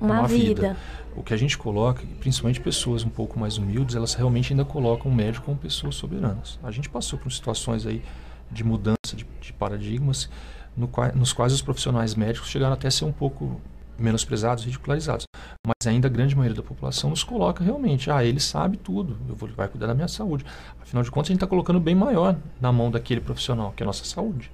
uma, 0.00 0.20
uma 0.20 0.26
vida. 0.26 0.68
vida 0.68 0.76
o 1.16 1.22
que 1.22 1.32
a 1.32 1.36
gente 1.36 1.56
coloca, 1.56 2.02
principalmente 2.20 2.60
pessoas 2.60 3.04
um 3.04 3.08
pouco 3.08 3.38
mais 3.38 3.58
humildes, 3.58 3.94
elas 3.94 4.14
realmente 4.14 4.52
ainda 4.52 4.64
colocam 4.64 5.10
o 5.10 5.14
médico 5.14 5.46
como 5.46 5.56
pessoas 5.56 5.94
soberanas. 5.94 6.58
A 6.62 6.70
gente 6.70 6.88
passou 6.88 7.18
por 7.18 7.30
situações 7.32 7.86
aí 7.86 8.02
de 8.50 8.64
mudança 8.64 9.14
de, 9.14 9.26
de 9.40 9.52
paradigmas, 9.52 10.28
no 10.76 10.88
qual, 10.88 11.14
nos 11.14 11.32
quais 11.32 11.52
os 11.52 11.62
profissionais 11.62 12.14
médicos 12.14 12.48
chegaram 12.48 12.74
até 12.74 12.88
a 12.88 12.90
ser 12.90 13.04
um 13.04 13.12
pouco 13.12 13.60
menosprezados, 13.98 14.64
ridicularizados. 14.64 15.26
Mas 15.66 15.86
ainda 15.86 16.08
a 16.08 16.10
grande 16.10 16.34
maioria 16.34 16.56
da 16.56 16.66
população 16.66 17.10
nos 17.10 17.22
coloca 17.22 17.62
realmente, 17.62 18.10
ah, 18.10 18.24
ele 18.24 18.40
sabe 18.40 18.76
tudo, 18.76 19.16
eu 19.28 19.36
vou, 19.36 19.48
vai 19.50 19.68
cuidar 19.68 19.86
da 19.86 19.94
minha 19.94 20.08
saúde. 20.08 20.44
Afinal 20.80 21.02
de 21.02 21.10
contas, 21.10 21.30
a 21.30 21.32
gente 21.32 21.38
está 21.38 21.46
colocando 21.46 21.78
bem 21.78 21.94
maior 21.94 22.36
na 22.60 22.72
mão 22.72 22.90
daquele 22.90 23.20
profissional, 23.20 23.72
que 23.76 23.82
é 23.82 23.84
a 23.84 23.86
nossa 23.86 24.04
saúde. 24.04 24.50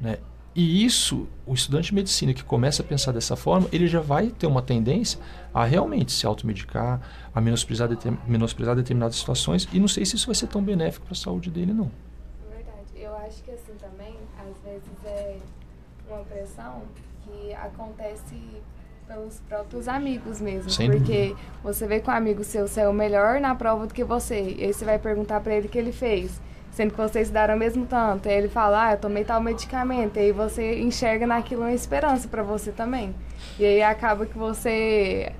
Né? 0.00 0.18
E 0.54 0.84
isso, 0.84 1.26
o 1.46 1.54
estudante 1.54 1.86
de 1.86 1.94
medicina 1.94 2.34
que 2.34 2.44
começa 2.44 2.82
a 2.82 2.84
pensar 2.84 3.12
dessa 3.12 3.34
forma, 3.34 3.68
ele 3.72 3.86
já 3.86 4.00
vai 4.00 4.28
ter 4.28 4.46
uma 4.46 4.60
tendência 4.60 5.18
a 5.52 5.64
realmente 5.64 6.12
se 6.12 6.26
automedicar, 6.26 7.00
a 7.34 7.40
menosprezar, 7.40 7.88
menosprezar 8.26 8.76
determinadas 8.76 9.16
situações, 9.16 9.66
e 9.72 9.80
não 9.80 9.88
sei 9.88 10.04
se 10.04 10.16
isso 10.16 10.26
vai 10.26 10.34
ser 10.34 10.48
tão 10.48 10.62
benéfico 10.62 11.06
para 11.06 11.14
a 11.14 11.16
saúde 11.16 11.50
dele, 11.50 11.72
não. 11.72 11.90
Verdade. 12.50 12.92
Eu 12.94 13.16
acho 13.16 13.42
que 13.42 13.50
assim 13.50 13.72
também, 13.80 14.14
às 14.38 14.62
vezes 14.62 14.88
é 15.06 15.38
uma 16.06 16.22
pressão 16.24 16.82
que 17.24 17.54
acontece 17.54 18.36
pelos 19.06 19.40
próprios 19.48 19.88
amigos 19.88 20.38
mesmo. 20.38 20.70
Sem 20.70 20.90
porque 20.90 21.28
dúvida. 21.28 21.48
você 21.62 21.86
vê 21.86 22.00
que 22.00 22.10
um 22.10 22.12
amigo 22.12 22.44
seu 22.44 22.68
saiu 22.68 22.92
melhor 22.92 23.40
na 23.40 23.54
prova 23.54 23.86
do 23.86 23.94
que 23.94 24.04
você, 24.04 24.54
e 24.58 24.64
aí 24.64 24.72
você 24.72 24.84
vai 24.84 24.98
perguntar 24.98 25.40
para 25.40 25.54
ele 25.54 25.66
o 25.66 25.70
que 25.70 25.78
ele 25.78 25.92
fez 25.92 26.40
sendo 26.72 26.90
que 26.92 26.96
vocês 26.96 27.30
ao 27.36 27.56
mesmo 27.56 27.86
tanto. 27.86 28.28
Aí 28.28 28.34
ele 28.34 28.48
fala, 28.48 28.86
ah, 28.88 28.92
eu 28.92 28.98
tomei 28.98 29.24
tal 29.24 29.40
medicamento. 29.40 30.16
E 30.16 30.20
aí 30.20 30.32
você 30.32 30.80
enxerga 30.80 31.26
naquilo 31.26 31.62
uma 31.62 31.72
esperança 31.72 32.26
para 32.26 32.42
você 32.42 32.72
também. 32.72 33.14
E 33.58 33.64
aí 33.64 33.82
acaba 33.82 34.26
que 34.26 34.36
você 34.36 35.32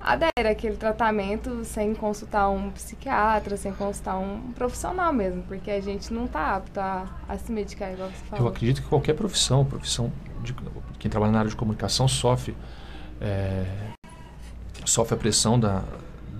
adere 0.00 0.48
àquele 0.50 0.76
tratamento 0.76 1.64
sem 1.64 1.94
consultar 1.94 2.50
um 2.50 2.70
psiquiatra, 2.70 3.56
sem 3.56 3.72
consultar 3.72 4.18
um 4.18 4.52
profissional 4.52 5.12
mesmo, 5.12 5.42
porque 5.44 5.70
a 5.70 5.80
gente 5.80 6.12
não 6.12 6.26
está 6.26 6.56
apto 6.56 6.78
a, 6.78 7.06
a, 7.26 7.38
se 7.38 7.50
medicar, 7.50 7.92
igual 7.92 8.10
você 8.10 8.24
falou. 8.26 8.46
Eu 8.46 8.50
acredito 8.50 8.82
que 8.82 8.88
qualquer 8.88 9.14
profissão, 9.14 9.64
profissão 9.64 10.12
de 10.42 10.54
quem 10.98 11.10
trabalha 11.10 11.32
na 11.32 11.38
área 11.38 11.50
de 11.50 11.56
comunicação 11.56 12.06
sofre, 12.06 12.54
é, 13.18 13.64
sofre 14.84 15.14
a 15.14 15.18
pressão 15.18 15.58
da, 15.58 15.82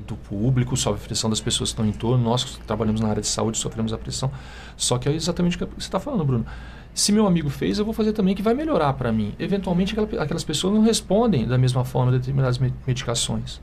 do 0.06 0.16
público, 0.16 0.76
sofre 0.76 1.02
a 1.02 1.06
pressão 1.06 1.30
das 1.30 1.40
pessoas 1.40 1.70
que 1.70 1.74
estão 1.74 1.86
em 1.86 1.92
torno. 1.92 2.22
Nós 2.22 2.44
que 2.44 2.58
trabalhamos 2.64 3.00
na 3.00 3.08
área 3.08 3.22
de 3.22 3.28
saúde 3.28 3.58
sofremos 3.58 3.92
a 3.92 3.98
pressão. 3.98 4.30
Só 4.76 4.98
que 4.98 5.08
é 5.08 5.12
exatamente 5.12 5.56
o 5.56 5.66
que 5.66 5.74
você 5.74 5.86
está 5.86 5.98
falando, 5.98 6.24
Bruno. 6.24 6.46
Se 6.94 7.10
meu 7.10 7.26
amigo 7.26 7.50
fez, 7.50 7.78
eu 7.78 7.84
vou 7.84 7.92
fazer 7.92 8.12
também 8.12 8.34
que 8.34 8.42
vai 8.42 8.54
melhorar 8.54 8.92
para 8.94 9.10
mim. 9.10 9.34
Eventualmente, 9.38 9.98
aquelas 10.18 10.44
pessoas 10.44 10.74
não 10.74 10.82
respondem 10.82 11.46
da 11.46 11.58
mesma 11.58 11.84
forma 11.84 12.12
a 12.12 12.18
determinadas 12.18 12.58
medicações. 12.58 13.60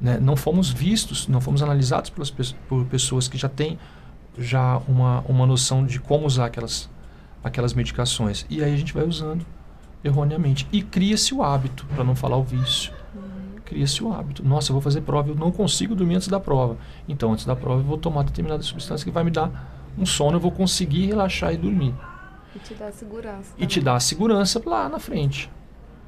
Né? 0.00 0.18
Não 0.20 0.36
fomos 0.36 0.70
vistos, 0.70 1.26
não 1.26 1.40
fomos 1.40 1.62
analisados 1.62 2.10
pelas, 2.10 2.30
por 2.68 2.84
pessoas 2.86 3.26
que 3.26 3.36
já 3.36 3.48
têm 3.48 3.78
já 4.36 4.78
uma, 4.88 5.20
uma 5.28 5.46
noção 5.46 5.84
de 5.84 5.98
como 5.98 6.26
usar 6.26 6.46
aquelas, 6.46 6.90
aquelas 7.42 7.74
medicações. 7.74 8.46
E 8.48 8.62
aí 8.62 8.72
a 8.72 8.76
gente 8.76 8.92
vai 8.92 9.04
usando 9.04 9.44
erroneamente. 10.04 10.66
E 10.70 10.82
cria-se 10.82 11.34
o 11.34 11.42
hábito, 11.42 11.86
para 11.86 12.04
não 12.04 12.14
falar 12.14 12.36
o 12.36 12.44
vício 12.44 12.92
cria-se 13.64 14.02
o 14.02 14.12
hábito. 14.12 14.44
Nossa, 14.44 14.70
eu 14.70 14.74
vou 14.74 14.82
fazer 14.82 15.00
prova, 15.00 15.30
eu 15.30 15.34
não 15.34 15.50
consigo 15.50 15.94
dormir 15.94 16.16
antes 16.16 16.28
da 16.28 16.38
prova. 16.38 16.76
Então, 17.08 17.32
antes 17.32 17.44
da 17.44 17.56
prova, 17.56 17.80
eu 17.80 17.84
vou 17.84 17.98
tomar 17.98 18.22
determinada 18.22 18.62
substância 18.62 19.04
que 19.04 19.10
vai 19.10 19.24
me 19.24 19.30
dar 19.30 19.50
um 19.98 20.04
sono, 20.04 20.36
eu 20.36 20.40
vou 20.40 20.50
conseguir 20.50 21.06
relaxar 21.06 21.52
e 21.52 21.56
dormir. 21.56 21.94
E 22.54 22.58
te 22.58 22.74
dá 22.74 22.92
segurança. 22.92 23.50
Também. 23.50 23.64
E 23.64 23.66
te 23.66 23.80
dá 23.80 24.00
segurança 24.00 24.62
lá 24.64 24.88
na 24.88 24.98
frente. 24.98 25.50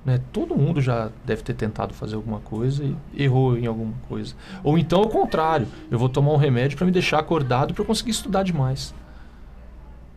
Né? 0.04 0.20
Todo 0.32 0.54
mundo 0.54 0.80
já 0.80 1.10
deve 1.24 1.42
ter 1.42 1.54
tentado 1.54 1.92
fazer 1.92 2.14
alguma 2.14 2.38
coisa 2.38 2.84
e 2.84 3.24
errou 3.24 3.58
em 3.58 3.66
alguma 3.66 3.94
coisa. 4.08 4.34
Ou 4.62 4.78
então, 4.78 5.00
ao 5.00 5.08
contrário, 5.08 5.66
eu 5.90 5.98
vou 5.98 6.08
tomar 6.08 6.32
um 6.32 6.36
remédio 6.36 6.78
para 6.78 6.86
me 6.86 6.92
deixar 6.92 7.18
acordado 7.18 7.74
para 7.74 7.84
conseguir 7.84 8.12
estudar 8.12 8.44
demais. 8.44 8.94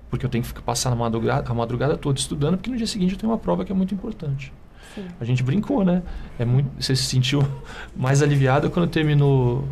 Porque 0.10 0.26
eu 0.26 0.30
tenho 0.30 0.44
que 0.44 0.62
passar 0.62 0.92
a 0.92 0.96
madrugada, 0.96 1.50
a 1.50 1.54
madrugada 1.54 1.98
toda 1.98 2.20
estudando, 2.20 2.58
porque 2.58 2.70
no 2.70 2.78
dia 2.78 2.86
seguinte 2.86 3.14
eu 3.14 3.20
tenho 3.20 3.32
uma 3.32 3.38
prova 3.38 3.66
que 3.66 3.72
é 3.72 3.76
muito 3.76 3.94
importante. 3.94 4.54
Sim. 4.96 5.06
A 5.20 5.26
gente 5.26 5.44
brincou, 5.44 5.84
né? 5.84 6.02
É 6.38 6.46
muito, 6.46 6.70
você 6.80 6.96
se 6.96 7.04
sentiu 7.04 7.46
mais 7.96 8.22
aliviado 8.22 8.70
quando 8.70 8.90
terminou 8.90 9.68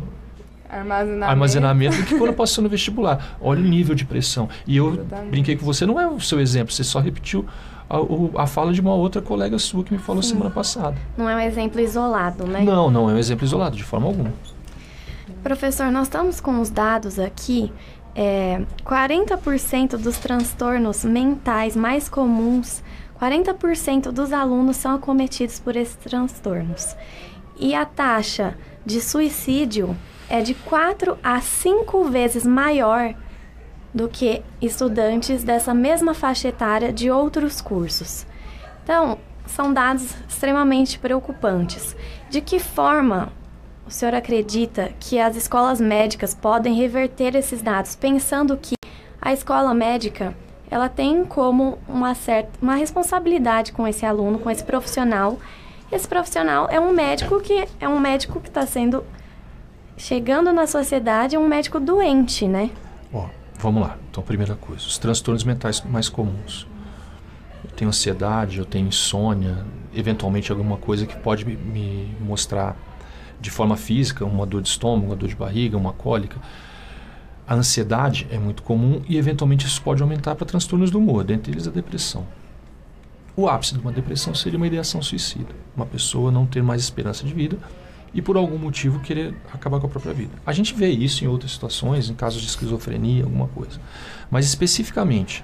armazenamento, 0.68 1.30
armazenamento 1.30 1.96
do 1.96 2.02
que 2.04 2.18
quando 2.18 2.34
passou 2.36 2.62
no 2.62 2.70
vestibular. 2.70 3.36
Olha 3.40 3.60
o 3.60 3.64
nível 3.64 3.94
de 3.94 4.04
pressão. 4.04 4.48
E 4.66 4.76
eu 4.76 4.94
Exatamente. 4.94 5.30
brinquei 5.30 5.56
com 5.56 5.64
você, 5.64 5.86
não 5.86 6.00
é 6.00 6.06
o 6.06 6.20
seu 6.20 6.40
exemplo, 6.40 6.72
você 6.72 6.84
só 6.84 7.00
repetiu 7.00 7.46
a, 7.88 8.42
a, 8.42 8.46
fala 8.46 8.72
de 8.72 8.80
uma 8.80 8.94
outra 8.94 9.22
colega 9.22 9.58
sua 9.58 9.82
que 9.82 9.92
me 9.92 9.98
falou 9.98 10.22
Sim. 10.22 10.30
semana 10.30 10.50
passada. 10.50 10.96
Não 11.16 11.28
é 11.28 11.36
um 11.36 11.40
exemplo 11.40 11.80
isolado, 11.80 12.46
né? 12.46 12.62
Não, 12.62 12.90
não 12.90 13.08
é 13.08 13.14
um 13.14 13.18
exemplo 13.18 13.44
isolado, 13.44 13.76
de 13.76 13.84
forma 13.84 14.06
alguma. 14.06 14.32
Professor, 15.42 15.90
nós 15.90 16.08
estamos 16.08 16.40
com 16.40 16.60
os 16.60 16.68
dados 16.68 17.18
aqui. 17.18 17.72
É, 18.14 18.62
40% 18.84 19.96
dos 19.96 20.18
transtornos 20.18 21.04
mentais 21.04 21.76
mais 21.76 22.08
comuns 22.08 22.82
40% 23.20 24.10
dos 24.12 24.32
alunos 24.32 24.76
são 24.76 24.94
acometidos 24.94 25.58
por 25.58 25.76
esses 25.76 25.96
transtornos. 25.96 26.96
E 27.58 27.74
a 27.74 27.84
taxa 27.84 28.56
de 28.86 29.00
suicídio 29.00 29.96
é 30.28 30.40
de 30.40 30.54
4 30.54 31.18
a 31.22 31.40
5 31.40 32.04
vezes 32.04 32.46
maior 32.46 33.14
do 33.92 34.08
que 34.08 34.42
estudantes 34.60 35.42
dessa 35.42 35.74
mesma 35.74 36.14
faixa 36.14 36.48
etária 36.48 36.92
de 36.92 37.10
outros 37.10 37.60
cursos. 37.60 38.26
Então, 38.84 39.18
são 39.46 39.72
dados 39.72 40.14
extremamente 40.28 40.98
preocupantes. 40.98 41.96
De 42.30 42.40
que 42.40 42.58
forma 42.58 43.32
o 43.86 43.90
senhor 43.90 44.14
acredita 44.14 44.92
que 45.00 45.18
as 45.18 45.34
escolas 45.34 45.80
médicas 45.80 46.34
podem 46.34 46.74
reverter 46.74 47.34
esses 47.34 47.62
dados, 47.62 47.96
pensando 47.96 48.56
que 48.56 48.74
a 49.20 49.32
escola 49.32 49.72
médica 49.72 50.36
ela 50.70 50.88
tem 50.88 51.24
como 51.24 51.78
uma 51.88 52.14
certa 52.14 52.50
uma 52.60 52.74
responsabilidade 52.74 53.72
com 53.72 53.86
esse 53.86 54.04
aluno, 54.04 54.38
com 54.38 54.50
esse 54.50 54.64
profissional. 54.64 55.38
Esse 55.90 56.06
profissional 56.06 56.68
é 56.70 56.78
um 56.78 56.92
médico 56.92 57.40
que 57.40 57.66
é 57.80 57.88
um 57.88 57.98
médico 57.98 58.40
que 58.40 58.48
está 58.48 58.66
sendo 58.66 59.04
chegando 59.96 60.52
na 60.52 60.66
sociedade, 60.66 61.34
é 61.34 61.38
um 61.38 61.48
médico 61.48 61.80
doente, 61.80 62.46
né? 62.46 62.70
Ó, 63.12 63.26
vamos 63.58 63.82
lá. 63.82 63.96
Então, 64.10 64.22
primeira 64.22 64.54
coisa, 64.54 64.86
os 64.86 64.96
transtornos 64.98 65.44
mentais 65.44 65.82
mais 65.82 66.08
comuns. 66.08 66.66
Eu 67.64 67.70
tenho 67.70 67.88
ansiedade, 67.88 68.58
eu 68.58 68.64
tenho 68.64 68.86
insônia, 68.86 69.64
eventualmente 69.94 70.52
alguma 70.52 70.76
coisa 70.76 71.06
que 71.06 71.16
pode 71.16 71.44
me, 71.44 72.14
mostrar 72.20 72.76
de 73.40 73.50
forma 73.50 73.76
física, 73.76 74.24
uma 74.24 74.46
dor 74.46 74.62
de 74.62 74.68
estômago, 74.68 75.06
uma 75.06 75.16
dor 75.16 75.28
de 75.28 75.36
barriga, 75.36 75.76
uma 75.76 75.92
cólica. 75.92 76.40
A 77.48 77.54
ansiedade 77.54 78.26
é 78.30 78.38
muito 78.38 78.62
comum 78.62 79.00
e 79.08 79.16
eventualmente 79.16 79.66
isso 79.66 79.80
pode 79.80 80.02
aumentar 80.02 80.34
para 80.34 80.46
transtornos 80.46 80.90
do 80.90 80.98
humor, 80.98 81.24
dentre 81.24 81.50
eles 81.50 81.66
a 81.66 81.70
depressão. 81.70 82.26
O 83.34 83.48
ápice 83.48 83.72
de 83.72 83.80
uma 83.80 83.90
depressão 83.90 84.34
seria 84.34 84.58
uma 84.58 84.66
ideação 84.66 85.00
suicida, 85.00 85.54
uma 85.74 85.86
pessoa 85.86 86.30
não 86.30 86.44
ter 86.44 86.62
mais 86.62 86.82
esperança 86.82 87.24
de 87.24 87.32
vida 87.32 87.56
e 88.12 88.20
por 88.20 88.36
algum 88.36 88.58
motivo 88.58 89.00
querer 89.00 89.34
acabar 89.50 89.80
com 89.80 89.86
a 89.86 89.88
própria 89.88 90.12
vida. 90.12 90.32
A 90.44 90.52
gente 90.52 90.74
vê 90.74 90.90
isso 90.90 91.24
em 91.24 91.26
outras 91.26 91.52
situações, 91.52 92.10
em 92.10 92.14
casos 92.14 92.42
de 92.42 92.48
esquizofrenia, 92.48 93.24
alguma 93.24 93.48
coisa. 93.48 93.80
Mas 94.30 94.44
especificamente, 94.44 95.42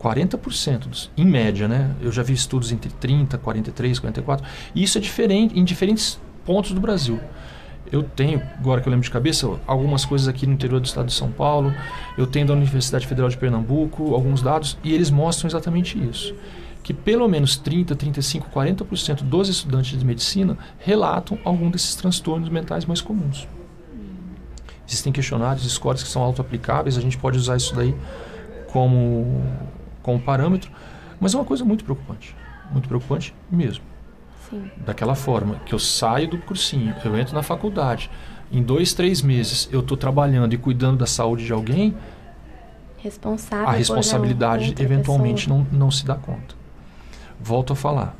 40% 0.00 0.88
dos, 0.88 1.08
em 1.16 1.24
média, 1.24 1.68
né? 1.68 1.94
Eu 2.00 2.10
já 2.10 2.24
vi 2.24 2.32
estudos 2.32 2.72
entre 2.72 2.90
30, 2.90 3.38
43, 3.38 3.98
44, 4.00 4.46
e 4.74 4.82
isso 4.82 4.98
é 4.98 5.00
diferente 5.00 5.56
em 5.56 5.62
diferentes 5.62 6.18
pontos 6.44 6.72
do 6.72 6.80
Brasil. 6.80 7.20
Eu 7.90 8.02
tenho, 8.02 8.42
agora 8.58 8.80
que 8.80 8.88
eu 8.88 8.90
lembro 8.90 9.04
de 9.04 9.10
cabeça, 9.10 9.48
algumas 9.66 10.04
coisas 10.04 10.28
aqui 10.28 10.46
no 10.46 10.52
interior 10.52 10.78
do 10.80 10.84
estado 10.84 11.06
de 11.06 11.14
São 11.14 11.30
Paulo, 11.30 11.72
eu 12.16 12.26
tenho 12.26 12.46
da 12.46 12.52
Universidade 12.52 13.06
Federal 13.06 13.30
de 13.30 13.38
Pernambuco, 13.38 14.14
alguns 14.14 14.42
dados, 14.42 14.76
e 14.84 14.92
eles 14.92 15.10
mostram 15.10 15.48
exatamente 15.48 15.98
isso. 15.98 16.34
Que 16.82 16.92
pelo 16.92 17.26
menos 17.28 17.56
30, 17.56 17.96
35, 17.96 18.48
40% 18.50 19.22
dos 19.22 19.48
estudantes 19.48 19.98
de 19.98 20.04
medicina 20.04 20.58
relatam 20.78 21.38
algum 21.44 21.70
desses 21.70 21.94
transtornos 21.94 22.48
mentais 22.48 22.84
mais 22.84 23.00
comuns. 23.00 23.48
Existem 24.86 25.12
questionários, 25.12 25.70
scores 25.70 26.02
que 26.02 26.08
são 26.08 26.22
auto-aplicáveis, 26.22 26.96
a 26.96 27.00
gente 27.00 27.18
pode 27.18 27.36
usar 27.36 27.56
isso 27.56 27.74
daí 27.74 27.94
como, 28.70 29.42
como 30.02 30.20
parâmetro, 30.20 30.70
mas 31.20 31.34
é 31.34 31.38
uma 31.38 31.44
coisa 31.44 31.64
muito 31.64 31.84
preocupante. 31.84 32.34
Muito 32.70 32.88
preocupante 32.88 33.34
mesmo. 33.50 33.82
Sim. 34.48 34.70
daquela 34.78 35.14
forma 35.14 35.60
que 35.66 35.74
eu 35.74 35.78
saio 35.78 36.28
do 36.28 36.38
cursinho, 36.38 36.94
eu 37.04 37.16
entro 37.18 37.34
na 37.34 37.42
faculdade, 37.42 38.10
em 38.50 38.62
dois, 38.62 38.94
três 38.94 39.20
meses 39.20 39.68
eu 39.70 39.80
estou 39.80 39.96
trabalhando 39.96 40.54
e 40.54 40.58
cuidando 40.58 40.98
da 40.98 41.06
saúde 41.06 41.44
de 41.44 41.52
alguém, 41.52 41.94
Responsável 42.98 43.68
a 43.68 43.72
responsabilidade 43.72 44.74
eventualmente 44.78 45.46
pessoa. 45.46 45.66
não, 45.70 45.78
não 45.78 45.90
se 45.90 46.04
dá 46.04 46.16
conta. 46.16 46.56
Volto 47.40 47.72
a 47.72 47.76
falar. 47.76 48.16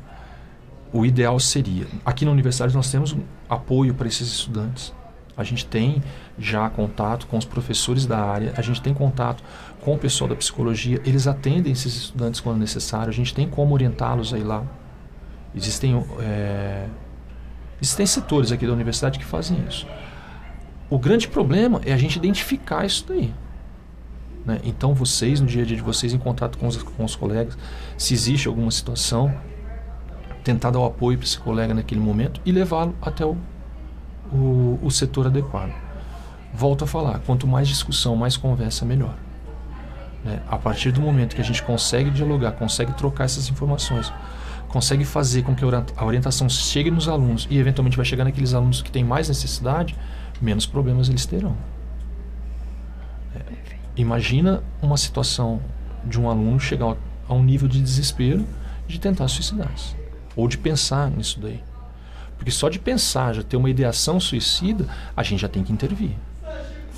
O 0.93 1.05
ideal 1.05 1.37
seria. 1.39 1.85
Aqui 2.05 2.23
na 2.23 2.31
universidade 2.31 2.73
nós 2.73 2.89
temos 2.89 3.11
um 3.11 3.19
apoio 3.49 3.93
para 3.93 4.07
esses 4.07 4.27
estudantes. 4.27 4.93
A 5.35 5.43
gente 5.43 5.65
tem 5.65 6.01
já 6.37 6.69
contato 6.69 7.27
com 7.27 7.37
os 7.37 7.45
professores 7.45 8.05
da 8.05 8.19
área, 8.19 8.53
a 8.55 8.61
gente 8.61 8.81
tem 8.81 8.93
contato 8.93 9.43
com 9.81 9.93
o 9.93 9.97
pessoal 9.97 10.29
da 10.29 10.35
psicologia, 10.35 11.01
eles 11.05 11.27
atendem 11.27 11.71
esses 11.71 11.95
estudantes 11.95 12.39
quando 12.39 12.57
necessário, 12.57 13.09
a 13.09 13.13
gente 13.13 13.33
tem 13.33 13.47
como 13.47 13.73
orientá-los 13.73 14.33
aí 14.33 14.43
lá. 14.43 14.63
Existem, 15.55 16.05
é, 16.21 16.85
existem 17.81 18.05
setores 18.05 18.51
aqui 18.51 18.65
da 18.67 18.73
universidade 18.73 19.17
que 19.17 19.25
fazem 19.25 19.57
isso. 19.67 19.87
O 20.89 20.97
grande 20.97 21.27
problema 21.27 21.81
é 21.85 21.93
a 21.93 21.97
gente 21.97 22.17
identificar 22.17 22.85
isso 22.85 23.05
daí. 23.07 23.33
né? 24.45 24.59
Então, 24.63 24.93
vocês, 24.93 25.39
no 25.39 25.47
dia 25.47 25.63
a 25.63 25.65
dia 25.65 25.75
de 25.75 25.83
vocês, 25.83 26.13
em 26.13 26.17
contato 26.17 26.57
com 26.57 26.67
os, 26.67 26.81
com 26.81 27.03
os 27.03 27.15
colegas, 27.15 27.57
se 27.97 28.13
existe 28.13 28.47
alguma 28.47 28.71
situação, 28.71 29.33
tentar 30.43 30.71
dar 30.71 30.79
o 30.79 30.85
apoio 30.85 31.17
para 31.17 31.25
esse 31.25 31.37
colega 31.37 31.73
naquele 31.73 31.99
momento 32.01 32.41
e 32.45 32.51
levá-lo 32.51 32.95
até 33.01 33.25
o, 33.25 33.37
o, 34.31 34.79
o 34.81 34.89
setor 34.89 35.27
adequado. 35.27 35.73
Volto 36.53 36.83
a 36.83 36.87
falar, 36.87 37.19
quanto 37.19 37.45
mais 37.45 37.67
discussão, 37.67 38.15
mais 38.15 38.35
conversa, 38.35 38.83
melhor. 38.85 39.15
né? 40.23 40.41
A 40.49 40.57
partir 40.57 40.91
do 40.91 41.01
momento 41.01 41.35
que 41.35 41.41
a 41.41 41.45
gente 41.45 41.61
consegue 41.61 42.09
dialogar, 42.09 42.53
consegue 42.53 42.93
trocar 42.93 43.25
essas 43.25 43.49
informações, 43.49 44.11
consegue 44.69 45.03
fazer 45.03 45.41
com 45.43 45.53
que 45.53 45.63
a 45.63 45.67
orienta- 45.67 45.93
a 45.97 46.05
orientação 46.05 46.47
chegue 46.47 46.89
nos 46.89 47.07
alunos 47.07 47.47
e 47.49 47.57
eventualmente 47.57 47.97
vai 47.97 48.05
chegar 48.05 48.23
naqueles 48.23 48.53
alunos 48.53 48.81
que 48.81 48.91
têm 48.91 49.03
mais 49.03 49.27
necessidade, 49.27 49.95
menos 50.41 50.65
problemas 50.65 51.09
eles 51.09 51.25
terão. 51.25 51.57
É, 53.35 53.41
imagina 53.97 54.63
uma 54.81 54.95
situação 54.95 55.59
de 56.05 56.19
um 56.19 56.29
aluno 56.29 56.59
chegar 56.59 56.95
a 57.27 57.33
um 57.33 57.43
nível 57.43 57.67
de 57.67 57.81
desespero 57.81 58.45
de 58.87 58.99
tentar 58.99 59.27
suicidar-se 59.27 59.95
ou 60.35 60.47
de 60.47 60.57
pensar 60.57 61.11
nisso 61.11 61.39
daí. 61.39 61.61
Porque 62.37 62.51
só 62.51 62.69
de 62.69 62.79
pensar, 62.79 63.33
já 63.33 63.43
ter 63.43 63.57
uma 63.57 63.69
ideação 63.69 64.19
suicida, 64.19 64.87
a 65.15 65.23
gente 65.23 65.41
já 65.41 65.49
tem 65.49 65.61
que 65.63 65.73
intervir. 65.73 66.11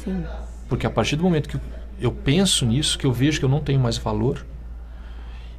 Sim. 0.04 0.24
Porque 0.70 0.86
a 0.86 0.90
partir 0.90 1.16
do 1.16 1.24
momento 1.24 1.50
que 1.50 1.60
eu 2.00 2.12
penso 2.12 2.66
nisso, 2.66 2.98
que 2.98 3.06
eu 3.06 3.12
vejo 3.12 3.40
que 3.40 3.46
eu 3.46 3.50
não 3.50 3.60
tenho 3.60 3.80
mais 3.80 3.98
valor, 3.98 4.46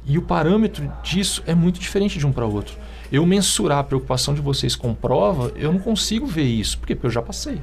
e 0.05 0.17
o 0.17 0.21
parâmetro 0.21 0.91
disso 1.03 1.41
é 1.45 1.55
muito 1.55 1.79
diferente 1.79 2.19
de 2.19 2.25
um 2.27 2.31
para 2.31 2.45
outro. 2.45 2.75
Eu 3.11 3.25
mensurar 3.25 3.77
a 3.79 3.83
preocupação 3.83 4.33
de 4.33 4.41
vocês 4.41 4.75
com 4.75 4.93
prova, 4.93 5.51
eu 5.55 5.71
não 5.71 5.79
consigo 5.79 6.25
ver 6.25 6.43
isso. 6.43 6.77
Por 6.77 6.87
quê? 6.87 6.95
Porque 6.95 7.07
eu 7.07 7.11
já 7.11 7.21
passei. 7.21 7.61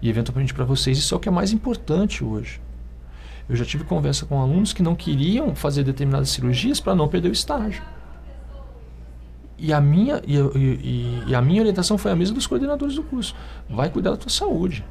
E 0.00 0.08
eventualmente 0.08 0.52
para 0.52 0.64
vocês 0.64 0.98
isso 0.98 1.14
é 1.14 1.16
o 1.16 1.20
que 1.20 1.28
é 1.28 1.32
mais 1.32 1.52
importante 1.52 2.22
hoje. 2.24 2.60
Eu 3.48 3.56
já 3.56 3.64
tive 3.64 3.84
conversa 3.84 4.24
com 4.26 4.40
alunos 4.40 4.72
que 4.72 4.82
não 4.82 4.94
queriam 4.94 5.54
fazer 5.54 5.82
determinadas 5.84 6.30
cirurgias 6.30 6.80
para 6.80 6.94
não 6.94 7.08
perder 7.08 7.28
o 7.28 7.32
estágio. 7.32 7.82
E 9.58 9.72
a, 9.72 9.80
minha, 9.80 10.20
e, 10.26 10.36
e- 10.36 11.22
e- 11.28 11.34
a 11.34 11.40
minha 11.40 11.60
orientação 11.60 11.96
foi 11.96 12.10
a 12.10 12.16
mesma 12.16 12.34
dos 12.34 12.46
coordenadores 12.46 12.96
do 12.96 13.02
curso. 13.02 13.34
Vai 13.70 13.90
cuidar 13.90 14.10
da 14.10 14.16
tua 14.16 14.30
saúde. 14.30 14.84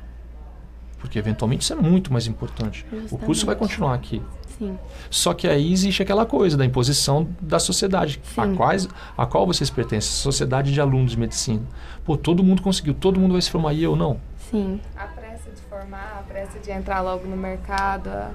Porque 1.02 1.18
eventualmente 1.20 1.64
isso 1.64 1.74
é 1.74 1.76
muito 1.76 2.14
mais 2.14 2.28
importante. 2.28 2.86
O 3.12 3.18
curso 3.18 3.46
vai 3.46 3.56
Justamente. 3.56 3.58
continuar 3.58 3.94
aqui. 3.96 4.22
Sim. 4.58 4.78
Só 5.10 5.34
que 5.34 5.48
aí 5.48 5.74
existe 5.74 6.04
aquela 6.04 6.26
coisa 6.26 6.56
da 6.56 6.64
imposição 6.64 7.28
da 7.42 7.58
sociedade, 7.60 8.22
a, 8.38 8.48
quais, 8.50 8.88
a 9.18 9.26
qual 9.26 9.46
vocês 9.48 9.70
pertencem, 9.72 10.10
a 10.10 10.22
sociedade 10.24 10.72
de 10.72 10.80
alunos 10.80 11.12
de 11.12 11.20
medicina. 11.20 11.64
Pô, 12.06 12.16
todo 12.16 12.44
mundo 12.44 12.62
conseguiu, 12.62 12.94
todo 12.94 13.20
mundo 13.20 13.32
vai 13.32 13.42
se 13.42 13.50
formar 13.50 13.74
e 13.74 13.82
eu 13.84 13.96
não. 13.96 14.20
Sim. 14.52 14.80
A 14.96 15.06
pressa 15.08 15.50
de 15.50 15.62
formar, 15.68 16.18
a 16.20 16.24
pressa 16.32 16.60
de 16.60 16.70
entrar 16.72 17.02
logo 17.02 17.28
no 17.28 17.36
mercado, 17.36 18.08
a- 18.10 18.30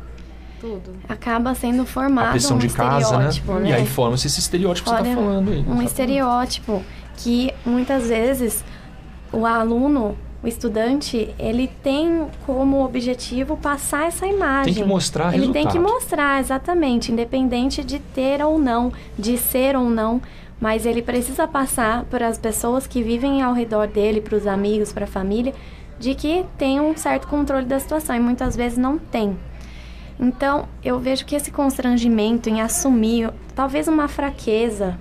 tudo. 0.61 0.95
Acaba 1.09 1.55
sendo 1.55 1.83
A 1.83 1.87
formado 1.87 2.31
pressão 2.31 2.57
um 2.57 2.61
de 2.61 2.69
casa, 2.71 3.19
né? 3.19 3.29
né? 3.61 3.69
E 3.69 3.73
aí 3.75 3.87
forma-se 3.87 4.27
esse 4.27 4.41
estereótipo 4.41 4.91
que 4.91 4.97
você 4.97 5.03
está 5.03 5.15
falando 5.15 5.51
aí. 5.51 5.59
Um 5.59 5.61
Exatamente. 5.61 5.87
estereótipo 5.87 6.83
que 7.19 7.53
muitas 7.65 8.09
vezes 8.09 8.65
o 9.33 9.45
aluno, 9.47 10.17
o 10.43 10.47
estudante, 10.47 11.35
ele 11.39 11.69
tem 11.83 12.27
como 12.45 12.85
objetivo 12.85 13.57
passar 13.57 14.07
essa 14.07 14.27
imagem. 14.27 14.75
Tem 14.75 14.83
que 14.83 14.89
mostrar 14.89 15.35
Ele 15.35 15.53
tem 15.53 15.67
que 15.67 15.73
resultado. 15.73 15.95
mostrar, 15.95 16.41
exatamente, 16.41 17.11
independente 17.11 17.83
de 17.83 17.99
ter 17.99 18.43
ou 18.43 18.59
não, 18.59 18.93
de 19.19 19.37
ser 19.39 19.77
ou 19.77 19.89
não, 19.89 20.21
mas 20.61 20.87
ele 20.87 21.03
precisa 21.03 21.47
passar 21.49 22.05
para 22.05 22.29
as 22.29 22.39
pessoas 22.39 22.87
que 22.87 23.03
vivem 23.03 23.43
ao 23.43 23.53
redor 23.53 23.87
dele, 23.87 24.21
para 24.21 24.37
os 24.37 24.47
amigos, 24.47 24.93
para 24.93 25.05
a 25.05 25.09
família, 25.09 25.55
de 25.99 26.15
que 26.15 26.45
tem 26.59 26.81
um 26.81 26.97
certo 26.97 27.27
controle 27.27 27.65
da 27.65 27.79
situação 27.81 28.15
e 28.15 28.21
muitas 28.21 28.55
vezes 28.55 28.79
não 28.79 28.99
tem. 28.99 29.37
Então, 30.19 30.67
eu 30.83 30.99
vejo 30.99 31.27
que 31.27 31.35
esse 31.35 31.51
constrangimento 31.51 32.49
em 32.49 32.61
assumir, 32.61 33.31
talvez 33.55 33.87
uma 33.87 34.09
fraqueza, 34.09 34.99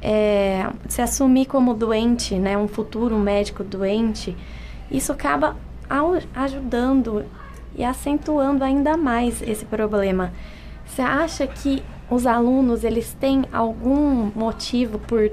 é, 0.00 0.66
se 0.88 1.02
assumir 1.02 1.46
como 1.46 1.74
doente, 1.74 2.36
né, 2.36 2.56
um 2.56 2.68
futuro 2.68 3.18
médico 3.18 3.62
doente, 3.62 4.36
isso 4.90 5.12
acaba 5.12 5.56
ajudando 6.34 7.24
e 7.74 7.84
acentuando 7.84 8.64
ainda 8.64 8.96
mais 8.96 9.42
esse 9.42 9.64
problema. 9.64 10.32
Você 10.86 11.02
acha 11.02 11.46
que 11.46 11.82
os 12.10 12.26
alunos 12.26 12.84
eles 12.84 13.12
têm 13.18 13.44
algum 13.52 14.30
motivo 14.34 14.98
por 14.98 15.30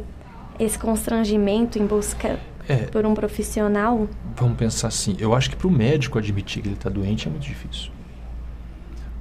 esse 0.59 0.77
constrangimento 0.77 1.79
em 1.79 1.85
busca 1.85 2.39
É, 2.67 2.77
por 2.77 3.05
um 3.05 3.13
profissional? 3.13 4.07
vamos 4.35 4.57
pensar 4.57 4.87
assim. 4.87 5.15
Eu 5.19 5.33
acho 5.33 5.49
que 5.49 5.55
para 5.55 5.67
o 5.67 5.71
médico 5.71 6.17
admitir 6.17 6.61
que 6.61 6.67
ele 6.67 6.75
está 6.75 6.89
doente 6.89 7.27
é 7.27 7.31
muito 7.31 7.43
difícil. 7.43 7.91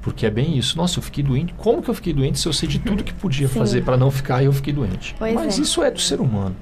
Porque 0.00 0.26
é 0.26 0.30
bem 0.30 0.56
isso. 0.58 0.76
Nossa, 0.76 0.98
eu 0.98 1.02
fiquei 1.02 1.22
doente. 1.22 1.54
Como 1.56 1.80
que 1.82 1.88
eu 1.88 1.94
fiquei 1.94 2.12
doente 2.12 2.38
se 2.38 2.46
eu 2.48 2.52
sei 2.52 2.68
de 2.68 2.78
tudo 2.80 3.04
que 3.04 3.12
podia 3.12 3.46
Sim. 3.46 3.58
fazer 3.58 3.84
para 3.84 3.96
não 3.96 4.10
ficar 4.10 4.42
e 4.42 4.46
eu 4.46 4.52
fiquei 4.52 4.72
doente? 4.72 5.14
Pois 5.18 5.34
Mas 5.34 5.58
é. 5.58 5.62
isso 5.62 5.82
é 5.82 5.90
do 5.90 6.00
ser 6.00 6.20
humano. 6.20 6.56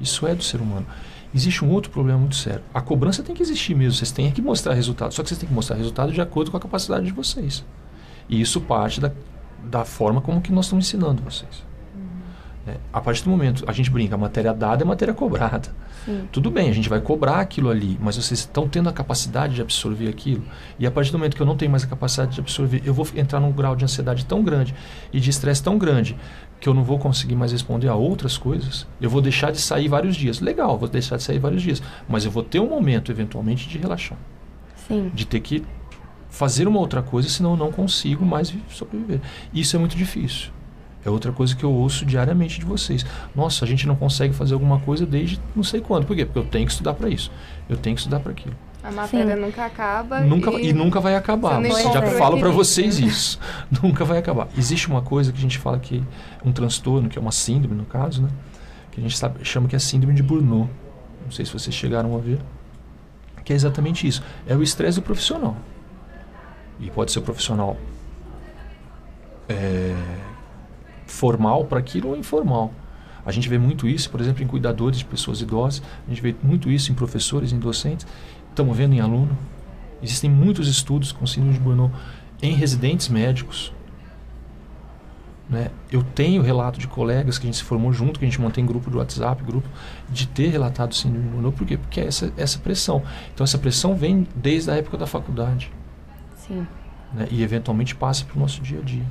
Isso 0.00 0.26
é 0.26 0.34
do 0.34 0.42
ser 0.44 0.60
humano. 0.60 0.86
Existe 1.34 1.64
um 1.64 1.70
outro 1.70 1.90
problema 1.90 2.18
muito 2.18 2.36
sério. 2.36 2.62
A 2.72 2.80
cobrança 2.80 3.22
tem 3.22 3.34
que 3.34 3.42
existir 3.42 3.74
mesmo. 3.74 3.94
Vocês 3.94 4.12
têm 4.12 4.30
que 4.30 4.40
mostrar 4.40 4.72
resultado. 4.72 5.12
Só 5.12 5.22
que 5.22 5.28
vocês 5.28 5.38
têm 5.38 5.48
que 5.48 5.54
mostrar 5.54 5.76
resultado 5.76 6.12
de 6.12 6.20
acordo 6.20 6.50
com 6.50 6.56
a 6.56 6.60
capacidade 6.60 7.06
de 7.06 7.12
vocês. 7.12 7.64
E 8.28 8.40
isso 8.40 8.60
parte 8.60 9.00
da, 9.00 9.10
da 9.64 9.84
forma 9.84 10.20
como 10.20 10.40
que 10.40 10.52
nós 10.52 10.66
estamos 10.66 10.86
ensinando 10.86 11.22
vocês. 11.22 11.64
Né? 12.64 12.76
A 12.92 13.00
partir 13.00 13.24
do 13.24 13.30
momento, 13.30 13.64
a 13.66 13.72
gente 13.72 13.90
brinca, 13.90 14.14
a 14.14 14.18
matéria 14.18 14.54
dada 14.54 14.82
é 14.82 14.86
matéria 14.86 15.12
cobrada. 15.12 15.68
Sim. 16.04 16.28
Tudo 16.30 16.50
bem, 16.50 16.70
a 16.70 16.72
gente 16.72 16.88
vai 16.88 17.00
cobrar 17.00 17.40
aquilo 17.40 17.68
ali, 17.68 17.98
mas 18.00 18.16
vocês 18.16 18.40
estão 18.40 18.68
tendo 18.68 18.88
a 18.88 18.92
capacidade 18.92 19.54
de 19.54 19.62
absorver 19.62 20.08
aquilo. 20.08 20.44
E 20.78 20.86
a 20.86 20.90
partir 20.90 21.10
do 21.10 21.18
momento 21.18 21.34
que 21.36 21.42
eu 21.42 21.46
não 21.46 21.56
tenho 21.56 21.70
mais 21.70 21.84
a 21.84 21.86
capacidade 21.86 22.34
de 22.34 22.40
absorver, 22.40 22.82
eu 22.84 22.94
vou 22.94 23.06
entrar 23.14 23.40
num 23.40 23.52
grau 23.52 23.74
de 23.74 23.84
ansiedade 23.84 24.24
tão 24.24 24.42
grande 24.42 24.74
e 25.12 25.20
de 25.20 25.30
estresse 25.30 25.62
tão 25.62 25.76
grande 25.78 26.16
que 26.64 26.68
eu 26.70 26.72
não 26.72 26.82
vou 26.82 26.98
conseguir 26.98 27.34
mais 27.34 27.52
responder 27.52 27.88
a 27.88 27.94
outras 27.94 28.38
coisas. 28.38 28.86
Eu 28.98 29.10
vou 29.10 29.20
deixar 29.20 29.52
de 29.52 29.60
sair 29.60 29.86
vários 29.86 30.16
dias. 30.16 30.40
Legal, 30.40 30.78
vou 30.78 30.88
deixar 30.88 31.18
de 31.18 31.22
sair 31.22 31.38
vários 31.38 31.60
dias, 31.60 31.82
mas 32.08 32.24
eu 32.24 32.30
vou 32.30 32.42
ter 32.42 32.58
um 32.58 32.66
momento, 32.66 33.12
eventualmente, 33.12 33.68
de 33.68 33.76
relaxar. 33.76 34.16
Sim. 34.88 35.10
De 35.12 35.26
ter 35.26 35.40
que 35.40 35.62
fazer 36.30 36.66
uma 36.66 36.80
outra 36.80 37.02
coisa, 37.02 37.28
senão 37.28 37.50
eu 37.50 37.56
não 37.58 37.70
consigo 37.70 38.24
mais 38.24 38.48
vi- 38.48 38.62
sobreviver. 38.70 39.20
Isso 39.52 39.76
é 39.76 39.78
muito 39.78 39.94
difícil. 39.94 40.52
É 41.04 41.10
outra 41.10 41.32
coisa 41.32 41.54
que 41.54 41.62
eu 41.64 41.70
ouço 41.70 42.06
diariamente 42.06 42.58
de 42.58 42.64
vocês. 42.64 43.04
Nossa, 43.36 43.66
a 43.66 43.68
gente 43.68 43.86
não 43.86 43.94
consegue 43.94 44.32
fazer 44.32 44.54
alguma 44.54 44.80
coisa 44.80 45.04
desde 45.04 45.38
não 45.54 45.62
sei 45.62 45.82
quando. 45.82 46.06
Por 46.06 46.16
quê? 46.16 46.24
Porque 46.24 46.38
eu 46.38 46.46
tenho 46.46 46.64
que 46.64 46.72
estudar 46.72 46.94
para 46.94 47.10
isso. 47.10 47.30
Eu 47.68 47.76
tenho 47.76 47.94
que 47.94 48.00
estudar 48.00 48.20
para 48.20 48.32
aquilo. 48.32 48.56
A 48.84 48.90
matéria 48.90 49.34
Sim. 49.34 49.40
nunca 49.40 49.64
acaba. 49.64 50.20
Nunca, 50.20 50.50
e, 50.60 50.68
e 50.68 50.72
nunca 50.74 51.00
vai 51.00 51.16
acabar. 51.16 51.62
já 51.64 52.02
falo 52.18 52.38
para 52.38 52.50
vocês 52.50 52.98
isso. 52.98 53.40
nunca 53.82 54.04
vai 54.04 54.18
acabar. 54.18 54.46
Existe 54.58 54.88
uma 54.88 55.00
coisa 55.00 55.32
que 55.32 55.38
a 55.38 55.40
gente 55.40 55.56
fala 55.56 55.78
que 55.78 56.04
é 56.44 56.46
um 56.46 56.52
transtorno, 56.52 57.08
que 57.08 57.18
é 57.18 57.20
uma 57.20 57.32
síndrome 57.32 57.74
no 57.74 57.86
caso, 57.86 58.20
né? 58.20 58.28
Que 58.90 59.00
a 59.00 59.02
gente 59.02 59.16
sabe, 59.16 59.42
chama 59.42 59.68
que 59.68 59.74
é 59.74 59.78
síndrome 59.78 60.14
de 60.14 60.22
Burnout. 60.22 60.70
Não 61.24 61.30
sei 61.30 61.46
se 61.46 61.52
vocês 61.52 61.74
chegaram 61.74 62.14
a 62.14 62.18
ver. 62.18 62.38
Que 63.42 63.54
é 63.54 63.56
exatamente 63.56 64.06
isso. 64.06 64.22
É 64.46 64.54
o 64.54 64.62
estresse 64.62 65.00
do 65.00 65.02
profissional. 65.02 65.56
E 66.78 66.90
pode 66.90 67.10
ser 67.10 67.20
o 67.20 67.22
profissional 67.22 67.78
é, 69.48 69.94
formal 71.06 71.64
para 71.64 71.78
aquilo 71.78 72.10
ou 72.10 72.16
informal. 72.16 72.70
A 73.26 73.32
gente 73.32 73.48
vê 73.48 73.56
muito 73.56 73.88
isso, 73.88 74.10
por 74.10 74.20
exemplo, 74.20 74.42
em 74.42 74.46
cuidadores 74.46 74.98
de 74.98 75.04
pessoas 75.04 75.40
idosas, 75.40 75.82
a 76.06 76.10
gente 76.10 76.20
vê 76.20 76.36
muito 76.42 76.70
isso 76.70 76.92
em 76.92 76.94
professores, 76.94 77.52
em 77.52 77.58
docentes, 77.58 78.06
estamos 78.54 78.76
vendo 78.76 78.94
em 78.94 79.00
aluno. 79.00 79.36
Existem 80.02 80.30
muitos 80.30 80.68
estudos 80.68 81.12
com 81.12 81.26
síndrome 81.26 81.54
de 81.54 81.60
Burnout 81.60 81.94
em 82.40 82.54
residentes 82.54 83.08
médicos. 83.08 83.72
Né? 85.48 85.70
Eu 85.90 86.02
tenho 86.02 86.40
relato 86.40 86.78
de 86.78 86.86
colegas 86.86 87.36
que 87.36 87.46
a 87.46 87.48
gente 87.48 87.56
se 87.56 87.64
formou 87.64 87.92
junto, 87.92 88.18
que 88.18 88.24
a 88.24 88.28
gente 88.28 88.40
mantém 88.40 88.64
grupo 88.64 88.90
de 88.90 88.96
WhatsApp, 88.96 89.42
grupo, 89.42 89.68
de 90.08 90.26
ter 90.26 90.48
relatado 90.48 90.94
síndrome 90.94 91.26
de 91.26 91.30
Burnout. 91.32 91.56
Por 91.56 91.66
quê? 91.66 91.76
Porque 91.76 92.00
é 92.00 92.06
essa, 92.06 92.32
essa 92.36 92.58
pressão. 92.58 93.02
Então, 93.34 93.44
essa 93.44 93.58
pressão 93.58 93.94
vem 93.94 94.26
desde 94.34 94.70
a 94.70 94.74
época 94.74 94.96
da 94.96 95.06
faculdade. 95.06 95.70
Sim. 96.36 96.66
Né? 97.12 97.26
E, 97.30 97.42
eventualmente, 97.42 97.94
passa 97.94 98.24
para 98.24 98.36
o 98.36 98.40
nosso 98.40 98.62
dia 98.62 98.78
a 98.78 98.82
dia. 98.82 99.06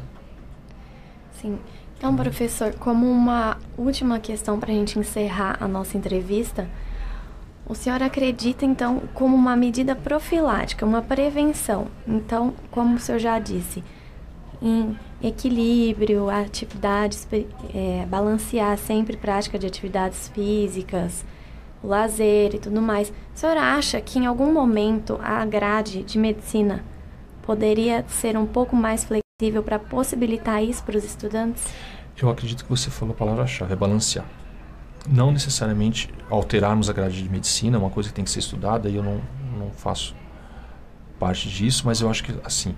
Sim. 1.33 1.59
Então, 1.97 2.15
professor, 2.15 2.73
como 2.75 3.09
uma 3.09 3.57
última 3.77 4.19
questão 4.19 4.59
para 4.59 4.71
a 4.71 4.75
gente 4.75 4.97
encerrar 4.99 5.57
a 5.59 5.67
nossa 5.67 5.97
entrevista, 5.97 6.67
o 7.65 7.73
senhor 7.73 8.01
acredita, 8.03 8.65
então, 8.65 9.03
como 9.13 9.35
uma 9.35 9.55
medida 9.55 9.95
profilática, 9.95 10.85
uma 10.85 11.01
prevenção? 11.01 11.87
Então, 12.07 12.53
como 12.69 12.95
o 12.95 12.99
senhor 12.99 13.19
já 13.19 13.39
disse, 13.39 13.83
em 14.61 14.97
equilíbrio, 15.21 16.29
atividades, 16.29 17.27
é, 17.73 18.05
balancear 18.07 18.77
sempre 18.77 19.15
prática 19.15 19.57
de 19.57 19.65
atividades 19.65 20.27
físicas, 20.29 21.25
o 21.81 21.87
lazer 21.87 22.55
e 22.55 22.59
tudo 22.59 22.81
mais. 22.81 23.09
O 23.09 23.13
senhor 23.37 23.57
acha 23.57 23.99
que 24.01 24.19
em 24.19 24.25
algum 24.25 24.51
momento 24.53 25.19
a 25.21 25.45
grade 25.45 26.03
de 26.03 26.17
medicina 26.17 26.83
poderia 27.41 28.05
ser 28.07 28.37
um 28.37 28.45
pouco 28.45 28.75
mais 28.75 29.03
flexível 29.03 29.63
para 29.63 29.77
possibilitar 29.77 30.63
isso 30.63 30.83
para 30.83 30.97
os 30.97 31.03
estudantes? 31.03 31.65
Eu 32.21 32.29
acredito 32.29 32.63
que 32.63 32.69
você 32.69 32.89
falou 32.89 33.13
a 33.13 33.17
palavra-chave, 33.17 33.73
é 33.73 33.75
balancear. 33.75 34.25
Não 35.07 35.31
necessariamente 35.31 36.09
alterarmos 36.29 36.89
a 36.89 36.93
grade 36.93 37.21
de 37.21 37.29
medicina, 37.29 37.77
é 37.77 37.79
uma 37.79 37.89
coisa 37.89 38.09
que 38.09 38.15
tem 38.15 38.23
que 38.23 38.31
ser 38.31 38.39
estudada 38.39 38.89
e 38.89 38.95
eu 38.95 39.03
não, 39.03 39.21
não 39.57 39.69
faço 39.71 40.15
parte 41.19 41.49
disso, 41.49 41.83
mas 41.85 42.01
eu 42.01 42.09
acho 42.09 42.23
que, 42.23 42.33
assim, 42.43 42.75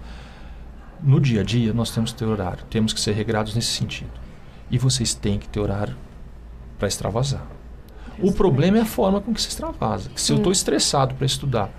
no 1.01 1.19
dia 1.19 1.41
a 1.41 1.43
dia 1.43 1.73
nós 1.73 1.91
temos 1.91 2.11
que 2.11 2.19
ter 2.19 2.25
horário, 2.25 2.63
temos 2.69 2.93
que 2.93 2.99
ser 2.99 3.13
regrados 3.13 3.53
nesse 3.55 3.69
sentido. 3.69 4.11
E 4.69 4.77
vocês 4.77 5.13
têm 5.13 5.37
que 5.37 5.47
ter 5.47 5.59
horário 5.59 5.95
para 6.79 6.87
extravasar. 6.87 7.45
O 8.19 8.31
problema 8.31 8.77
é 8.77 8.81
a 8.81 8.85
forma 8.85 9.21
com 9.21 9.33
que 9.33 9.41
se 9.41 9.49
extravasa. 9.49 10.09
Se 10.15 10.31
eu 10.31 10.37
Sim. 10.37 10.41
estou 10.41 10.51
estressado 10.51 11.13
para 11.15 11.25
estudar 11.25 11.69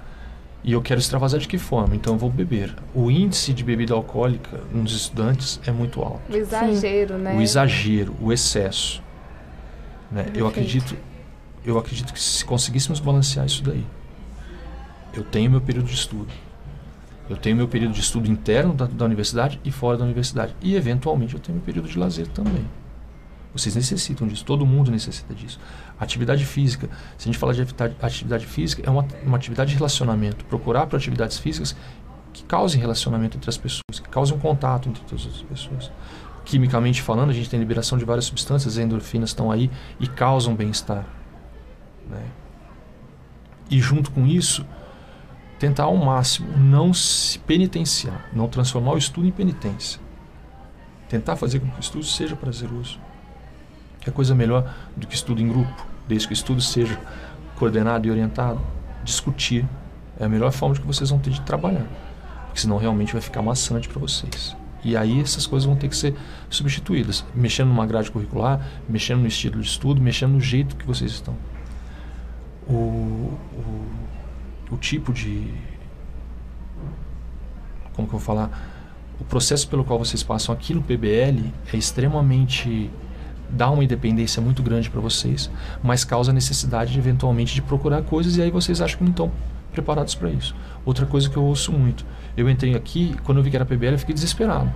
e 0.63 0.73
eu 0.73 0.83
quero 0.83 1.01
extravasar 1.01 1.41
de 1.41 1.49
que 1.49 1.59
forma? 1.59 1.95
Então 1.97 2.15
eu 2.15 2.19
vou 2.19 2.31
beber. 2.31 2.75
O 2.95 3.11
índice 3.11 3.53
de 3.53 3.65
bebida 3.65 3.95
alcoólica 3.95 4.61
nos 4.73 4.93
estudantes 4.95 5.61
é 5.67 5.71
muito 5.71 6.03
alto 6.03 6.21
O 6.31 6.37
exagero, 6.37 7.19
né? 7.19 7.37
o 7.37 7.41
exagero, 7.41 8.15
o 8.21 8.33
excesso. 8.33 9.03
Né? 10.11 10.27
Eu 10.35 10.47
acredito, 10.47 10.97
eu 11.65 11.79
acredito 11.79 12.13
que 12.13 12.21
se 12.21 12.45
conseguíssemos 12.45 13.01
balancear 13.01 13.47
isso 13.47 13.63
daí, 13.63 13.85
eu 15.13 15.25
tenho 15.25 15.51
meu 15.51 15.61
período 15.61 15.87
de 15.87 15.95
estudo, 15.95 16.29
eu 17.29 17.37
tenho 17.37 17.57
meu 17.57 17.67
período 17.67 17.95
de 17.95 18.01
estudo 18.01 18.31
interno 18.31 18.73
da, 18.73 18.87
da 18.87 19.05
universidade 19.05 19.61
e 19.65 19.73
fora 19.73 19.97
da 19.97 20.05
universidade 20.05 20.55
e 20.61 20.77
eventualmente 20.77 21.35
eu 21.35 21.41
tenho 21.41 21.57
meu 21.57 21.65
período 21.65 21.89
de 21.89 21.99
lazer 21.99 22.27
também. 22.29 22.65
Vocês 23.53 23.75
necessitam 23.75 24.29
disso, 24.29 24.45
todo 24.45 24.67
mundo 24.67 24.91
necessita 24.91 25.35
disso. 25.35 25.59
Atividade 25.99 26.45
física, 26.45 26.91
se 27.17 27.27
a 27.27 27.33
gente 27.33 27.39
falar 27.39 27.55
de 27.55 27.63
atividade, 27.63 27.97
atividade 28.03 28.47
física, 28.47 28.83
é 28.87 28.91
uma, 28.91 29.07
uma 29.25 29.37
atividade 29.39 29.71
de 29.71 29.77
relacionamento. 29.77 30.45
Procurar 30.45 30.87
por 30.87 30.97
atividades 30.97 31.39
físicas 31.39 31.75
que 32.35 32.45
causem 32.45 32.79
relacionamento 32.79 33.39
entre 33.39 33.49
as 33.49 33.57
pessoas, 33.57 33.99
que 33.99 34.09
causem 34.11 34.37
um 34.37 34.39
contato 34.39 34.91
entre 34.91 35.03
todas 35.05 35.27
as 35.27 35.41
pessoas 35.41 35.91
quimicamente 36.47 37.03
falando, 37.03 37.31
a 37.31 37.33
gente 37.33 37.51
tem 37.51 37.59
liberação 37.59 37.99
de 37.99 38.05
várias 38.05 38.25
substâncias, 38.25 38.75
as 38.75 38.83
endorfinas 38.83 39.31
estão 39.31 39.51
aí 39.51 39.69
e 39.99 40.07
causam 40.07 40.55
bem-estar. 40.55 41.05
Né? 42.09 42.23
E 43.69 43.81
junto 43.81 44.13
com 44.13 44.25
isso, 44.25 44.65
tentar 45.59 45.85
ao 45.85 45.97
máximo 45.97 46.57
não 46.57 46.95
se 46.95 47.41
penitenciar, 47.41 48.31
não 48.33 48.49
transformar 48.49 48.93
o 48.93 48.99
estudo 48.99 49.27
em 49.27 49.33
penitência. 49.33 50.01
Tentar 51.09 51.35
fazer 51.35 51.59
com 51.59 51.69
que 51.69 51.79
o 51.79 51.81
estudo 51.81 52.05
seja 52.05 52.37
prazeroso. 52.37 53.01
Que 54.01 54.09
é 54.09 54.13
coisa 54.13 54.33
melhor 54.33 54.73
do 54.97 55.05
que 55.05 55.17
estudo 55.17 55.43
em 55.43 55.49
grupo, 55.49 55.87
desde 56.07 56.29
que 56.29 56.33
o 56.33 56.35
estudo 56.35 56.61
seja 56.61 56.99
coordenado 57.57 58.07
e 58.07 58.11
orientado. 58.11 58.61
Discutir 59.03 59.67
é 60.19 60.25
a 60.25 60.29
melhor 60.29 60.53
forma 60.53 60.77
de 60.77 60.81
que 60.81 60.87
vocês 60.87 61.11
vão 61.11 61.19
ter 61.19 61.31
de 61.31 61.41
trabalhar, 61.41 61.87
porque 62.47 62.61
senão 62.61 62.77
realmente 62.77 63.13
vai 63.13 63.21
ficar 63.21 63.43
maçante 63.43 63.89
para 63.89 63.99
vocês. 63.99 64.57
E 64.87 64.97
aí 64.97 65.21
essas 65.21 65.49
coisas 65.49 65.67
vão 65.67 65.75
ter 65.75 65.89
que 65.89 65.97
ser 65.97 66.15
substituídas, 66.49 67.25
mexendo 67.35 67.67
numa 67.67 67.85
grade 67.85 68.09
curricular, 68.09 68.65
mexendo 68.89 69.19
no 69.19 69.27
estilo 69.27 69.61
de 69.61 69.67
estudo, 69.67 70.01
mexendo 70.01 70.35
no 70.35 70.41
jeito 70.41 70.77
que 70.77 70.87
vocês 70.87 71.11
estão. 71.11 71.35
O, 72.69 72.73
o, 72.73 73.91
o 74.71 74.77
tipo 74.77 75.13
de. 75.13 75.53
Como 77.95 78.07
que 78.07 78.15
eu 78.15 78.19
vou 78.19 78.21
falar? 78.21 78.49
O 79.19 79.25
processo 79.25 79.67
pelo 79.67 79.85
qual 79.85 79.99
vocês 79.99 80.23
passam 80.23 80.55
aqui 80.55 80.73
no 80.73 80.83
PBL 80.83 81.53
é 81.73 81.77
extremamente. 81.77 82.89
dá 83.51 83.69
uma 83.69 83.83
independência 83.83 84.41
muito 84.41 84.63
grande 84.63 84.89
para 84.89 85.01
vocês, 85.01 85.51
mas 85.83 86.05
causa 86.05 86.31
a 86.31 86.35
necessidade 86.35 86.93
de, 86.93 86.99
eventualmente 87.01 87.53
de 87.57 87.61
procurar 87.61 88.03
coisas 88.03 88.37
e 88.37 88.43
aí 88.43 88.53
vocês 88.53 88.81
acham 88.81 88.99
que 88.99 89.03
não 89.03 89.11
estão 89.11 89.33
preparados 89.73 90.15
para 90.15 90.31
isso. 90.31 90.55
Outra 90.85 91.07
coisa 91.07 91.29
que 91.29 91.37
eu 91.37 91.43
ouço 91.43 91.73
muito. 91.73 92.07
Eu 92.37 92.49
entrei 92.51 92.75
aqui, 92.75 93.17
quando 93.25 93.39
eu 93.39 93.45
vi 93.45 93.51
que 93.51 93.57
era 93.57 93.65
PBL, 93.65 93.93
eu 93.95 93.99
fiquei 93.99 94.15
desesperado. 94.15 94.73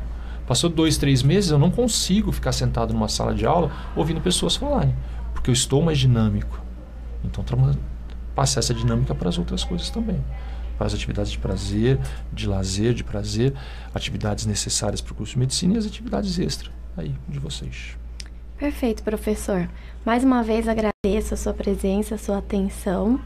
Passou 0.46 0.68
dois, 0.70 0.96
três 0.96 1.22
meses, 1.22 1.50
eu 1.50 1.58
não 1.58 1.70
consigo 1.70 2.32
ficar 2.32 2.52
sentado 2.52 2.92
numa 2.92 3.08
sala 3.08 3.34
de 3.34 3.46
aula 3.46 3.70
ouvindo 3.94 4.20
pessoas 4.20 4.56
falarem, 4.56 4.94
porque 5.32 5.50
eu 5.50 5.54
estou 5.54 5.82
mais 5.82 5.98
dinâmico. 5.98 6.60
Então, 7.22 7.44
tra- 7.44 7.56
passar 8.34 8.60
essa 8.60 8.74
dinâmica 8.74 9.14
para 9.14 9.28
as 9.28 9.38
outras 9.38 9.62
coisas 9.62 9.90
também. 9.90 10.24
Para 10.76 10.86
as 10.86 10.94
atividades 10.94 11.30
de 11.30 11.38
prazer, 11.38 11.98
de 12.32 12.48
lazer, 12.48 12.94
de 12.94 13.04
prazer, 13.04 13.52
atividades 13.94 14.46
necessárias 14.46 15.00
para 15.00 15.12
o 15.12 15.14
curso 15.14 15.34
de 15.34 15.38
medicina 15.38 15.74
e 15.74 15.78
as 15.78 15.84
atividades 15.86 16.38
extra 16.38 16.70
aí 16.96 17.14
de 17.28 17.38
vocês. 17.38 17.96
Perfeito, 18.58 19.02
professor. 19.02 19.68
Mais 20.04 20.24
uma 20.24 20.42
vez 20.42 20.66
agradeço 20.66 21.34
a 21.34 21.36
sua 21.36 21.52
presença, 21.52 22.14
a 22.14 22.18
sua 22.18 22.38
atenção. 22.38 23.20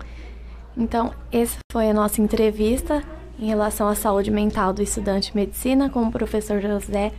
Então, 0.76 1.12
essa 1.30 1.58
foi 1.72 1.88
a 1.88 1.94
nossa 1.94 2.20
entrevista 2.20 3.02
em 3.38 3.46
relação 3.46 3.88
à 3.88 3.94
saúde 3.94 4.30
mental 4.30 4.72
do 4.72 4.82
estudante 4.82 5.30
de 5.30 5.36
medicina 5.36 5.90
com 5.90 6.02
o 6.02 6.12
professor 6.12 6.60
José 6.60 7.12